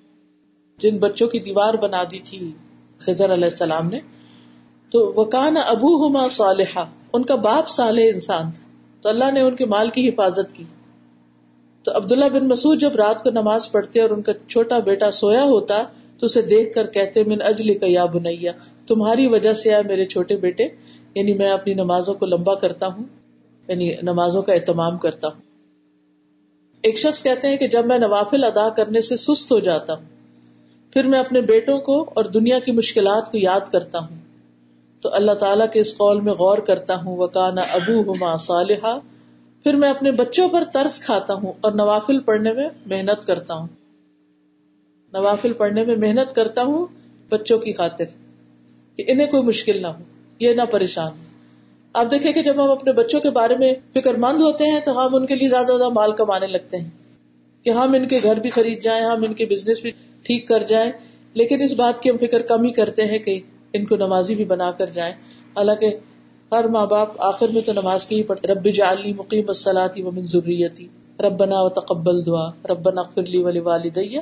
[0.79, 2.53] جن بچوں کی دیوار بنا دی تھی
[2.99, 4.01] خزر علیہ السلام نے،
[4.91, 8.65] تو وہ کان ابو ہما صالحہ ان کا باپ صالح انسان تھا۔
[9.01, 10.65] تو اللہ نے ان کے مال کی حفاظت کی۔
[11.89, 15.43] تو عبداللہ بن مسعود جب رات کو نماز پڑھتے اور ان کا چھوٹا بیٹا سویا
[15.43, 15.83] ہوتا
[16.19, 18.53] تو اسے دیکھ کر کہتے، من اجلی کا یا بنیا،
[18.87, 20.65] تمہاری وجہ سے آئے میرے چھوٹے بیٹے
[21.15, 23.05] یعنی میں اپنی نمازوں کو لمبا کرتا ہوں
[23.69, 25.41] یعنی نمازوں کا اہتمام کرتا ہوں۔
[26.83, 30.05] ایک شخص کہتے ہیں کہ جب میں نوافل ادا کرنے سے سست ہو جاتا ہوں،
[30.93, 34.17] پھر میں اپنے بیٹوں کو اور دنیا کی مشکلات کو یاد کرتا ہوں۔
[35.01, 38.99] تو اللہ تعالیٰ کے اس قول میں غور کرتا ہوں وہ کانا ابو ہما صالحہ
[39.63, 43.67] پھر میں اپنے بچوں پر ترس کھاتا ہوں اور نوافل پڑھنے میں محنت کرتا ہوں۔
[45.13, 46.87] نوافل پڑھنے میں محنت کرتا ہوں
[47.29, 48.05] بچوں کی خاطر
[48.97, 50.03] کہ انہیں کوئی مشکل نہ ہو،
[50.39, 51.23] یہ نہ پریشان ہو
[51.93, 55.07] آپ دیکھیں کہ جب ہم اپنے بچوں کے بارے میں فکر مند ہوتے ہیں تو
[55.07, 56.91] ہم ان کے لیے زیادہ زیادہ مال کمانے لگتے ہیں
[57.65, 59.91] کہ ہم ان کے گھر بھی خرید جائیں، ہم ان کے بزنس بھی
[60.23, 60.93] ٹھیک کر جائیں۔
[61.35, 63.41] لیکن اس بات کی ہم فکر کم ہی کرتے ہیں کہ
[63.73, 65.15] ان کو نمازی بھی بنا کر جائیں۔
[65.57, 65.91] حالانکہ
[66.53, 70.11] ہر ماں باپ آخر میں تو نماز کی ہی پڑھتے رب جعلی مقیم الصلاتی و
[70.11, 70.87] من ذریتی،
[71.21, 74.17] ربنا و تقبل دعا، ربنا اغفر لی ولی والدی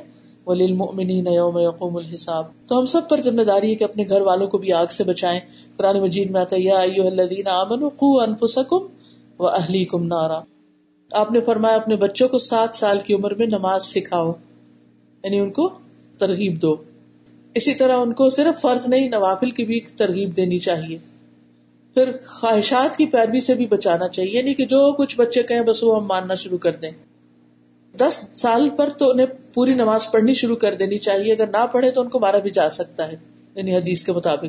[0.45, 4.47] وللمؤمنین یوم یقوم الحساب۔ تو ہم سب پر ذمہ داری ہے کہ اپنے گھر والوں
[4.47, 5.39] کو بھی آگ سے بچائیں۔
[5.77, 8.85] قرآن مجید میں آتا ہے، یا ایوہ الذین آمنوا قوا انفسکم
[9.39, 10.41] و اہلیکم نارا۔
[11.11, 14.33] آپ نے فرمایا، اپنے بچوں کو سات سال کی عمر میں نماز سکھاؤ
[15.23, 15.69] یعنی ان کو
[16.17, 16.75] ترغیب دو۔
[17.55, 20.97] اسی طرح ان کو صرف فرض نہیں، نوافل کی بھی ترغیب دینی چاہیے۔
[21.97, 25.83] پھر خواہشات کی پیروی سے بھی بچانا چاہیے۔ یعنی کہ جو کچھ بچے کہیں بس
[25.83, 26.91] وہ ہم ماننا شروع کر دیں۔
[27.97, 31.91] دس سال پر تو انہیں پوری نماز پڑھنی شروع کر دینی چاہیے۔ اگر نہ پڑھے
[31.91, 33.15] تو ان کو مارا بھی جا سکتا ہے
[33.55, 34.45] یعنی حدیث کے مطابق۔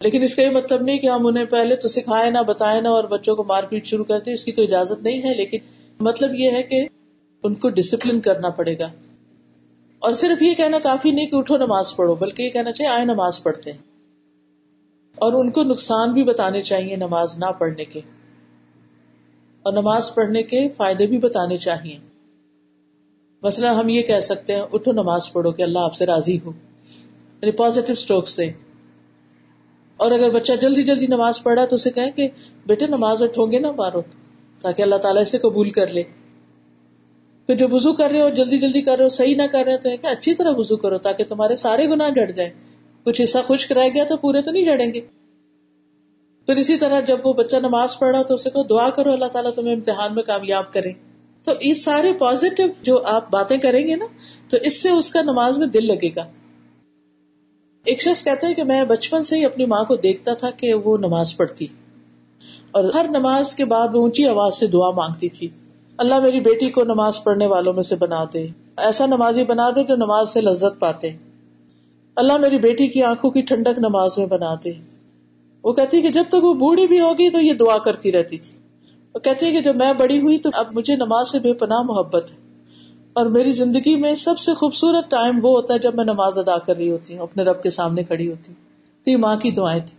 [0.00, 2.88] لیکن اس کا یہ مطلب نہیں کہ ہم انہیں پہلے تو سکھائے نہ بتائے نہ
[2.88, 5.58] اور بچوں کو مار پیٹ شروع کرتے اس کی تو اجازت نہیں ہے۔ لیکن
[6.00, 6.88] مطلب یہ ہے کہ
[7.42, 8.88] ان کو ڈسپلن کرنا پڑے گا۔
[9.98, 13.04] اور صرف یہ کہنا کافی نہیں کہ اٹھو نماز پڑھو، بلکہ یہ کہنا چاہیے آئے
[13.04, 13.95] نماز پڑھتے ہیں۔
[15.16, 18.00] اور ان کو نقصان بھی بتانے چاہیے نماز نہ پڑھنے کے۔
[19.62, 21.98] اور نماز پڑھنے کے فائدے بھی بتانے چاہیے۔
[23.42, 26.52] مثلا ہم یہ کہہ سکتے ہیں، اٹھو نماز پڑھو کہ اللہ آپ سے راضی ہو۔
[27.42, 28.44] یعنی پازیٹو اسٹروک سے۔
[29.96, 32.28] اور اگر بچہ جلدی جلدی نماز پڑھا تو اسے کہیں کہ
[32.66, 34.00] بیٹے نماز اٹھو گے نا بارو
[34.60, 36.02] تاکہ اللہ تعالیٰ اسے قبول کر لے۔
[37.46, 39.76] پھر جو وزو کر رہے ہو جلدی جلدی کر رہے ہو، صحیح نہ کر رہے
[39.76, 42.50] تو کہ اچھی طرح وزو کرو تاکہ تمہارے سارے گناہ جڑ جائیں۔
[43.06, 45.00] کچھ حصہ خشک رہ گیا تو پورے تو نہیں جڑیں گے۔
[46.46, 49.24] پھر اسی طرح جب وہ بچہ نماز پڑھ رہا تو اسے کو دعا کرو، اللہ
[49.24, 50.92] تعالیٰ تمہیں امتحان میں کامیاب کرے۔
[51.44, 54.04] تو یہ سارے پازیٹو جو آپ باتیں کریں گے نا،
[54.48, 56.26] تو اس سے اس کا نماز میں دل لگے گا۔
[57.84, 60.74] ایک شخص کہتا ہے کہ میں بچپن سے ہی اپنی ماں کو دیکھتا تھا کہ
[60.74, 61.66] وہ نماز پڑھتی۔
[62.70, 65.48] اور ہر نماز کے بعد وہ اونچی آواز سے دعا مانگتی تھی۔
[65.98, 69.84] اللہ میری بیٹی کو نماز پڑھنے والوں میں سے بنا دے۔ ایسا نمازی بنا دے
[69.84, 71.10] جو نماز سے لذت پاتے۔
[72.16, 74.72] اللہ میری بیٹی کی آنکھوں کی ٹھنڈک نماز میں بنا دے۔
[75.64, 78.58] وہ کہتی کہ جب تک وہ بوڑھی بھی ہوگی تو یہ دعا کرتی رہتی تھی۔
[79.14, 81.82] وہ کہتی ہے کہ جب میں بڑی ہوئی تو اب مجھے نماز سے بے پناہ
[81.82, 82.36] محبت ہے۔
[83.12, 86.58] اور میری زندگی میں سب سے خوبصورت ٹائم وہ ہوتا ہے جب میں نماز ادا
[86.58, 88.64] کر رہی ہوتی ہوں، اپنے رب کے سامنے کھڑی ہوتی ہوں۔
[89.04, 89.96] تو یہ ماں کی دعائیں تھی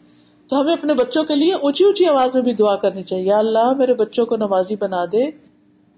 [0.47, 3.73] تو ہمیں اپنے بچوں کے لیے اونچی اونچی آواز میں بھی دعا کرنی چاہیے۔ اللہ،
[3.77, 5.23] میرے بچوں کو نمازی بنا دے،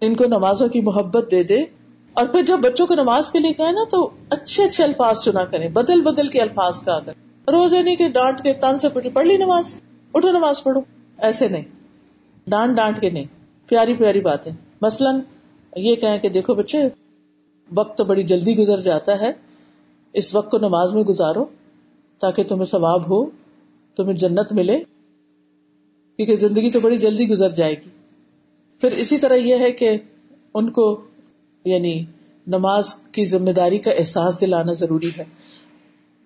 [0.02, 1.79] ان کو نمازوں کی محبت دے دے۔
[2.14, 5.46] اور پھر جب بچوں کو نماز کے لیے کہیں نا، تو اچھے اچھے الفاظ چنا
[5.46, 7.14] کریں، بدل بدل کے الفاظ کا کر
[7.52, 9.80] روز نہیں کہ ڈانٹ کے تن سے پڑھ لی نماز،
[10.14, 10.82] اٹھو نماز پڑھو۔
[11.18, 11.62] ایسے نہیں۔
[12.48, 13.24] ڈانٹ ڈانٹ کے نہیں۔
[13.68, 15.20] پیاری پیاری باتیں۔ مثلاً
[15.76, 16.78] یہ کہیں کہ دیکھو بچے،
[17.76, 19.32] وقت تو بڑی جلدی گزر جاتا ہے۔
[20.14, 21.46] اس وقت کو نماز میں گزارو
[22.20, 23.26] تاکہ تمہیں ثواب ہو،
[23.96, 24.80] تمہیں جنت ملے۔
[26.18, 27.90] کیونکہ زندگی تو بڑی جلدی گزر جائے گی۔
[28.82, 29.98] پھر اسی طرح یہ ہے کہ
[30.54, 31.02] ان کو
[31.66, 32.06] یعنی
[32.48, 35.24] نماز کی ذمہ داری کا احساس دلانا ضروری ہے۔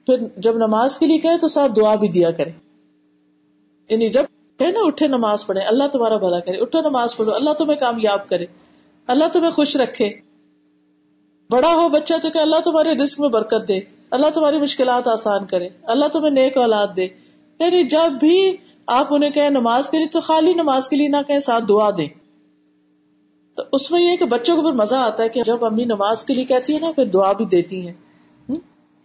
[0.06, 2.50] پھر جب نماز کے لیے کہے تو ساتھ دعا بھی دیا کرے۔
[3.90, 7.80] یعنی جبکہ نا، اٹھے نماز پڑھے، اللہ تمہارا بھلا کرے۔ اٹھو نماز پڑھو، اللہ تمہیں
[7.80, 8.46] کامیاب کرے۔
[9.08, 10.10] اللہ تمہیں خوش رکھے۔
[11.50, 13.80] بڑا ہو بچہ تو کہ اللہ تمہارے رسک میں برکت دے۔
[14.12, 17.04] اللہ تمہاری مشکلات آسان کرے۔ اللہ تمہیں نیک اولاد دے۔
[17.60, 21.18] یعنی جب بھی آپ انہیں کہیں نماز کے لیے تو خالی نماز کے لیے نہ
[21.28, 22.23] کہیں، ساتھ دعا دیں۔
[23.56, 26.24] تو اس میں یہ کہ بچوں کو پھر مزہ آتا ہے کہ جب امی نماز
[26.24, 27.94] کے لیے کہتی ہے نا، پھر دعا بھی دیتی ہیں۔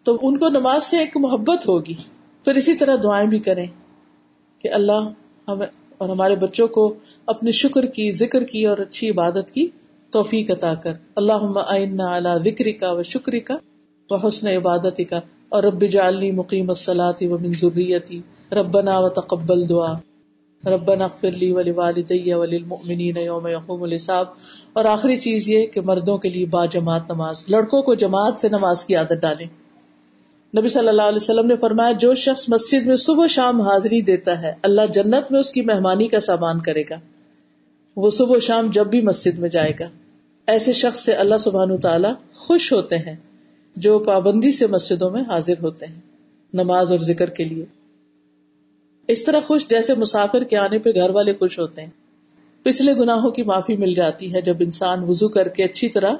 [0.04, 1.94] تو ان کو نماز سے ایک محبت ہوگی۔
[2.44, 3.66] پھر اسی طرح دعائیں بھی کریں
[4.58, 5.08] کہ اللہ
[5.48, 5.66] ہمیں
[5.98, 6.94] اور ہمارے بچوں کو
[7.26, 9.68] اپنے شکر کی، ذکر کی اور اچھی عبادت کی
[10.11, 13.56] توفیق عطا کر۔ اللہ ذکری کا و شکری کا
[14.11, 18.20] و حسن عبادتی کا اور رب جعلنی مقیم الصلاۃ و من ذریتی۔
[18.52, 19.92] ربنا و تقبل دعا۔
[20.66, 24.26] ربنا اغفر لی ولوالدی وللمؤمنین یوم یقوم الحساب۔
[24.72, 28.48] اور آخری چیز یہ کہ مردوں کے لیے با جماعت نماز، لڑکوں کو جماعت سے
[28.48, 29.46] نماز کی عادت ڈالیں۔
[30.58, 34.42] نبی صلی اللہ علیہ وسلم نے فرمایا، جو شخص مسجد میں صبح شام حاضری دیتا
[34.42, 36.96] ہے، اللہ جنت میں اس کی مہمانی کا سامان کرے گا۔
[37.96, 39.88] وہ صبح و شام جب بھی مسجد میں جائے گا۔
[40.46, 43.16] ایسے شخص سے اللہ سبحان تعالیٰ خوش ہوتے ہیں
[43.76, 46.00] جو پابندی سے مسجدوں میں حاضر ہوتے ہیں۔
[46.54, 47.64] نماز اور ذکر کے لیے۔
[49.08, 51.90] اس طرح خوش جیسے مسافر کے آنے پہ گھر والے خوش ہوتے ہیں۔
[52.62, 56.12] پچھلے گناہوں کی معافی مل جاتی ہے جب انسان وضو کر کے اچھی طرح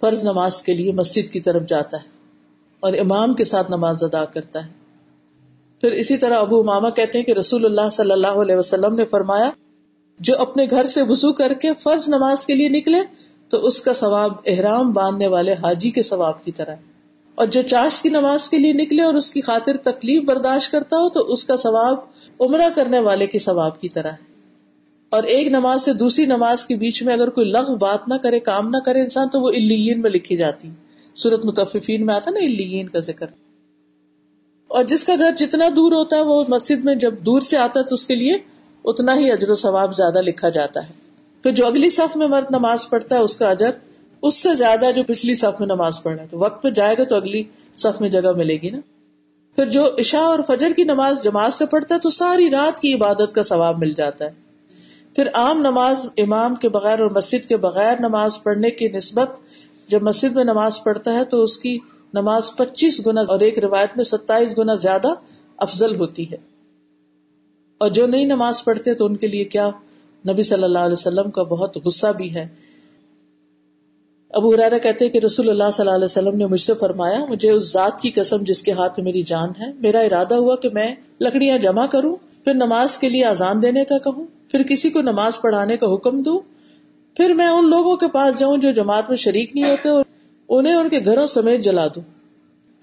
[0.00, 2.08] فرض نماز کے لیے مسجد کی طرف جاتا ہے
[2.80, 4.70] اور امام کے ساتھ نماز ادا کرتا ہے۔
[5.80, 9.04] پھر اسی طرح ابو اماما کہتے ہیں کہ رسول اللہ صلی اللہ علیہ وسلم نے
[9.04, 9.50] فرمایا،
[10.20, 12.98] جو اپنے گھر سے وضو کر کے فرض نماز کے لیے نکلے
[13.48, 16.95] تو اس کا ثواب احرام باندھنے والے حاجی کے ثواب کی طرح ہے۔
[17.36, 20.96] اور جو چاش کی نماز کے لیے نکلے اور اس کی خاطر تکلیف برداشت کرتا
[20.96, 21.96] ہو تو اس کا ثواب
[22.40, 24.36] عمرہ کرنے والے کے ثواب کی طرح ہے۔
[25.10, 28.40] اور ایک نماز سے دوسری نماز کے بیچ میں اگر کوئی لغ بات نہ کرے،
[28.40, 30.70] کام نہ کرے انسان، تو وہ الین میں لکھی جاتی۔
[31.14, 33.26] سورت متفقین میں آتا نا الین کا ذکر۔
[34.68, 37.80] اور جس کا گھر جتنا دور ہوتا ہے، وہ مسجد میں جب دور سے آتا
[37.80, 38.38] ہے تو اس کے لیے
[38.84, 40.92] اتنا ہی اجر و ثواب زیادہ لکھا جاتا ہے۔
[41.42, 43.70] پھر جو اگلی صف میں مرد نماز پڑھتا ہے، اس کا اجر
[44.22, 47.04] اس سے زیادہ جو پچھلی صف میں نماز پڑھنا ہے، تو وقت پہ جائے گا
[47.04, 47.42] تو اگلی
[47.76, 48.78] صف میں جگہ ملے گی نا۔
[49.56, 52.94] پھر جو عشاء اور فجر کی نماز جماعت سے پڑھتا ہے، تو ساری رات کی
[52.94, 54.30] عبادت کا ثواب مل جاتا ہے۔
[55.16, 59.30] پھر عام نماز امام کے بغیر اور مسجد کے بغیر نماز پڑھنے کی نسبت،
[59.88, 61.78] جب مسجد میں نماز پڑھتا ہے، تو اس کی
[62.14, 65.08] نماز پچیس گنا اور ایک روایت میں ستائیس گنا زیادہ
[65.56, 66.36] افضل ہوتی ہے۔
[67.78, 69.70] اور جو نئی نماز پڑھتے تو ان کے لیے کیا
[70.28, 72.48] نبی صلی اللہ علیہ وسلم کا بہت غصہ بھی ہے۔
[74.30, 77.50] ابو ہرارا کہتے کہ رسول اللہ صلی اللہ علیہ وسلم نے مجھ سے فرمایا، مجھے
[77.50, 80.68] اس ذات کی قسم جس کے ہاتھ میں میری جان ہے، میرا ارادہ ہوا کہ
[80.72, 85.00] میں لکڑیاں جمع کروں، پھر نماز کے لیے آزان دینے کا کہوں، پھر کسی کو
[85.00, 86.40] نماز پڑھانے کا حکم دوں،
[87.16, 90.04] پھر میں ان لوگوں کے پاس جاؤں جو جماعت میں شریک نہیں ہوتے اور
[90.48, 92.02] انہیں ان کے گھروں سمیت جلا دوں۔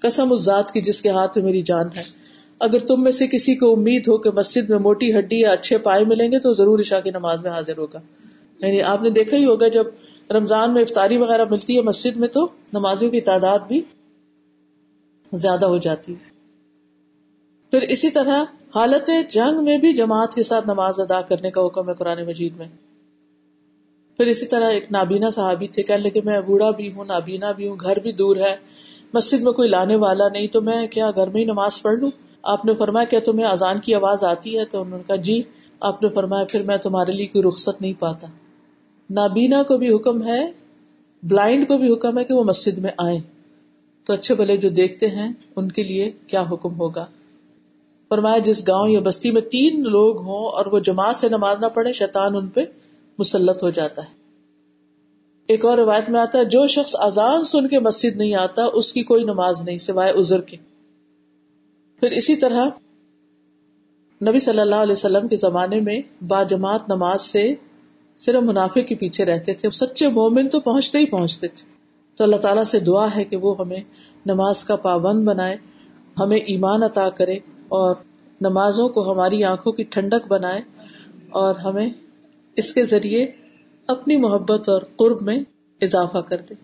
[0.00, 2.02] قسم اس ذات کی جس کے ہاتھ میں میری جان ہے۔
[2.60, 5.78] اگر تم میں سے کسی کو امید ہو کہ مسجد میں موٹی ہڈی یا اچھے
[5.78, 8.00] پائے ملیں گے تو ضرور عشاء کی نماز میں حاضر ہوگا۔
[8.58, 9.86] یعنی آپ نے دیکھا ہی ہوگا جب
[10.30, 13.80] رمضان میں افطاری وغیرہ ملتی ہے مسجد میں تو نمازوں کی تعداد بھی
[15.32, 16.34] زیادہ ہو جاتی ہے۔
[17.70, 21.88] پھر اسی طرح حالت جنگ میں بھی جماعت کے ساتھ نماز ادا کرنے کا حکم
[21.88, 22.66] ہے قرآن مجید میں۔
[24.16, 27.68] پھر اسی طرح ایک نابینا صحابی تھے کہ لگے میں بوڑھا بھی ہوں، نابینا بھی
[27.68, 28.56] ہوں، گھر بھی دور ہے،
[29.14, 32.10] مسجد میں کوئی لانے والا نہیں تو میں کیا گھر میں ہی نماز پڑھ لوں؟
[32.42, 35.42] آپ نے فرمایا کیا تمہیں اذان کی آواز آتی ہے؟ تو انہوں نے کہا جی
[35.80, 38.26] آپ نے فرمایا، پھر میں تمہارے لیے کوئی رخصت نہیں پاتا۔
[39.10, 40.50] نابینا کو بھی حکم ہے،
[41.22, 43.18] بلائنڈ کو بھی حکم ہے کہ وہ مسجد میں آئے
[44.04, 47.06] تو اچھے بھلے جو دیکھتے ہیں، ان کے لیے کیا حکم ہوگا؟
[48.08, 51.66] فرمایا، جس گاؤں یا بستی میں تین لوگ ہوں اور وہ جماعت سے نماز نہ
[51.66, 52.60] پڑھے، شیطان ان پہ
[53.18, 54.12] مسلط ہو جاتا ہے۔
[55.46, 58.92] ایک اور روایت میں آتا ہے، جو شخص اذان سن کے مسجد نہیں آتا، اس
[58.92, 60.56] کی کوئی نماز نہیں، سوائے ازر کے
[62.00, 62.66] پھر اسی طرح،
[64.28, 67.54] نبی صلی اللہ علیہ وسلم کے زمانے میں با جماعت نماز سے
[68.18, 71.74] صرف منافع کے پیچھے رہتے تھے سچے مومن تو پہنچتے ہی پہنچتے تھے۔
[72.14, 73.80] تو اللہ تعالیٰ سے دعا ہے کہ وہ ہمیں
[74.26, 75.56] نماز کا پابند بنائے،
[76.18, 77.94] ہمیں ایمان عطا کرے، اور
[78.40, 80.60] نمازوں کو ہماری آنکھوں کی ٹھنڈک بنائے،
[81.30, 81.90] اور ہمیں
[82.56, 83.26] اس کے ذریعے
[83.86, 85.38] اپنی محبت اور قرب میں
[85.80, 86.54] اضافہ کر دے۔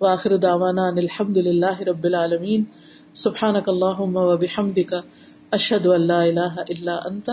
[0.00, 2.64] واخر داوانا الحمد للہ رب العالمین۔
[3.14, 5.00] سبحان اللہ و بحمد کا
[5.50, 7.30] اشد اللہ الہ الا انت،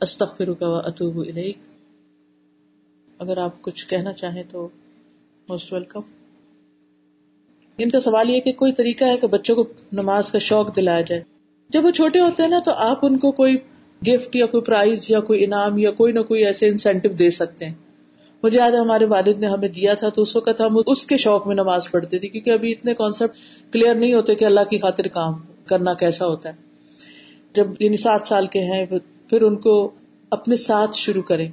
[0.00, 1.58] استغفرک و اتوب الیک۔
[3.18, 4.68] اگر آپ کچھ کہنا چاہیں تو
[5.48, 6.00] موسٹ ویلکم
[7.78, 11.00] ان کا سوال یہ کہ کوئی طریقہ ہے کہ بچوں کو نماز کا شوق دلایا
[11.00, 11.22] جائے؟
[11.68, 13.56] جب وہ چھوٹے ہوتے ہیں نا تو آپ ان کو کوئی
[14.06, 17.66] گفٹ یا کوئی پرائز یا کوئی انعام یا کوئی نہ کوئی ایسے انسینٹو دے سکتے
[17.66, 17.74] ہیں۔
[18.42, 21.16] مجھے یاد ہے ہمارے والد نے ہمیں دیا تھا تو اس وقت ہم اس کے
[21.16, 23.36] شوق میں نماز پڑھتے تھے کیونکہ ابھی اتنے کانسیپٹ
[23.72, 25.32] کلیئر نہیں ہوتے کہ اللہ کی خاطر کام
[25.66, 26.54] کرنا کیسا ہوتا ہے۔
[27.52, 28.86] جب یعنی سات سال کے ہیں،
[29.30, 29.90] پھر ان کو
[30.30, 31.50] اپنے ساتھ شروع کریں۔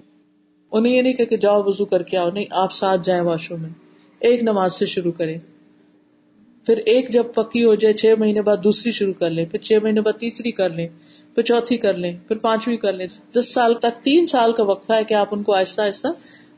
[0.76, 3.62] انہیں یہ نہیں کہ جاؤ وضو کر کے آؤ، نہیں، آپ ساتھ جائیں واش روم
[3.62, 3.70] میں۔
[4.20, 5.38] ایک نماز سے شروع کریں۔
[6.66, 9.74] پھر ایک جب پکی ہو جائے، چھ مہینے بعد دوسری شروع کر لیں، پھر چھ
[9.84, 10.88] مہینے بعد تیسری کر لیں،
[11.36, 14.94] پھر چوتھی کر لیں، پھر پانچویں کر لیں۔ دس سال تک، تین سال کا وقفہ
[14.94, 16.08] ہے کہ آپ ان کو آہستہ آہستہ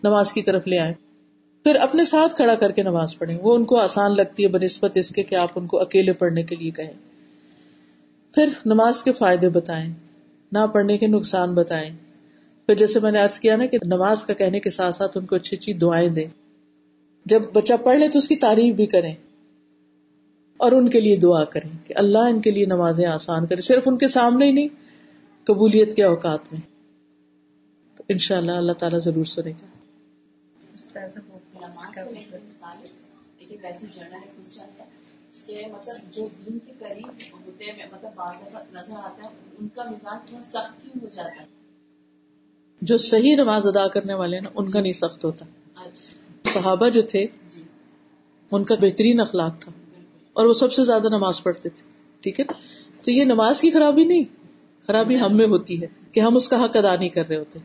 [0.03, 0.93] نماز کی طرف لے آئیں۔
[1.63, 4.97] پھر اپنے ساتھ کھڑا کر کے نماز پڑھیں۔ وہ ان کو آسان لگتی ہے بنسبت
[4.97, 6.93] اس کے کہ آپ ان کو اکیلے پڑھنے کے لیے کہیں۔
[8.34, 9.93] پھر نماز کے فائدے بتائیں،
[10.51, 12.07] نہ پڑھنے کے نقصان بتائیں۔
[12.67, 15.25] پھر جیسے میں نے ارض کیا نا کہ نماز کا کہنے کے ساتھ ساتھ ان
[15.25, 16.27] کو اچھی اچھی دعائیں دیں۔
[17.25, 19.15] جب بچہ پڑھ لے تو اس کی تعریف بھی کریں
[20.58, 23.84] اور ان کے لیے دعا کریں کہ اللہ ان کے لیے نمازیں آسان کرے۔ صرف
[23.86, 24.67] ان کے سامنے ہی نہیں،
[25.43, 26.62] قبولیت کے اوقات میں۔
[27.95, 29.67] تو ان شاء اللہ اللہ تعالیٰ ضرور سنے گا۔
[35.67, 38.21] مطلب جو دین کے قریب ہوتے ہیں مطلب
[38.73, 41.57] نظر آتا ہے، ان کا مزاج تھوڑا سخت کیوں ہو جاتا ہے؟
[42.82, 45.46] جو صحیح نماز ادا کرنے والے نا، ان کا نہیں سخت ہوتا۔
[46.44, 47.26] صحابہ جو تھے،
[48.52, 49.72] ان کا بہترین اخلاق تھا۔
[50.34, 51.84] اور وہ سب سے زیادہ نماز پڑھتے تھے،
[52.21, 52.46] ٹھیک ہے؟
[53.02, 54.23] تو یہ نماز کی خرابی نہیں،
[54.88, 57.60] خرابی ہم میں ہوتی ہے کہ ہم اس کا حق ادا نہیں کر رہے ہوتے۔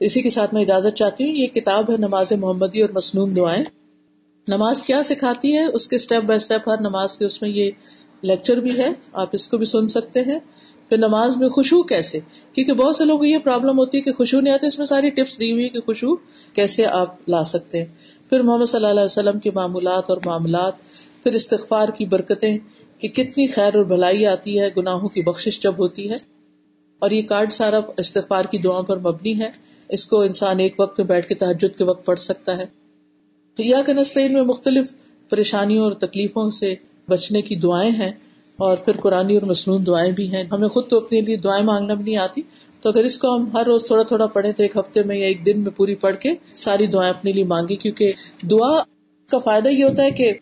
[0.00, 3.64] اسی کے ساتھ میں اجازت چاہتی ہوں، یہ کتاب ہے نماز محمدی اور مصنون دعائیں۔
[4.48, 7.70] نماز کیا سکھاتی ہے؟ اس کے اسٹیپ بائی اسٹیپ ہر نماز کے اس میں یہ
[8.22, 10.38] لیکچر بھی ہے، آپ اس کو بھی سن سکتے ہیں۔
[10.88, 12.20] پھر نماز میں خوشبو کیسے؟
[12.52, 14.86] کیونکہ بہت سے لوگوں کو یہ پرابلم ہوتی ہے کہ خوشبو نہیں آتی، اس میں
[14.86, 16.16] ساری ٹپس دی ہوئی کہ خوشبو
[16.52, 17.86] کیسے آپ لا سکتے ہیں۔
[18.30, 20.72] پھر محمد صلی اللہ علیہ وسلم کے معمولات اور معاملات،
[21.22, 22.58] پھر استغفار کی برکتیں
[22.98, 26.16] کہ کتنی خیر اور بھلائی آتی ہے، گناہوں کی بخش جب ہوتی ہے۔
[26.98, 29.50] اور یہ کارڈ سارا استغفار کی دعاؤں پر مبنی ہے۔
[29.88, 32.66] اس کو انسان ایک وقت میں بیٹھ کے تحجد کے وقت پڑھ سکتا ہے۔
[33.56, 34.92] تو یا کہ میں مختلف
[35.28, 36.74] پریشانیوں اور تکلیفوں سے
[37.08, 38.10] بچنے کی دعائیں ہیں۔
[38.58, 41.94] اور پھر قرآن اور مصنون دعائیں بھی ہیں۔ ہمیں خود تو اپنے لیے دعائیں مانگنا
[41.94, 42.42] بھی نہیں آتی۔
[42.80, 45.26] تو اگر اس کو ہم ہر روز تھوڑا تھوڑا پڑھیں تو ایک ہفتے میں یا
[45.26, 48.12] ایک دن میں پوری پڑھ کے ساری دعائیں اپنے لیے مانگی کیونکہ
[48.50, 48.82] دعا
[49.30, 50.32] کا فائدہ یہ ہوتا ہے کہ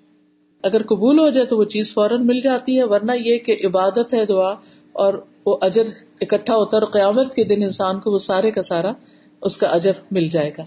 [0.62, 4.14] اگر قبول ہو جائے تو وہ چیز فوراً مل جاتی ہے۔ ورنہ یہ کہ عبادت
[4.14, 4.50] ہے دعا
[4.92, 5.14] اور
[5.46, 5.82] وہ اجر
[6.20, 8.92] اکٹھا ہوتا ہے اور قیامت کے دن انسان کو وہ سارے کا سارا
[9.40, 10.64] اس کا اجر مل جائے گا۔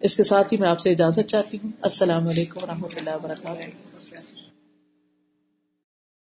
[0.00, 3.10] اس کے ساتھ ہی میں آپ سے اجازت چاہتی ہوں۔ السلام علیکم و رحمۃ اللہ
[3.10, 3.95] وبرکاتہ۔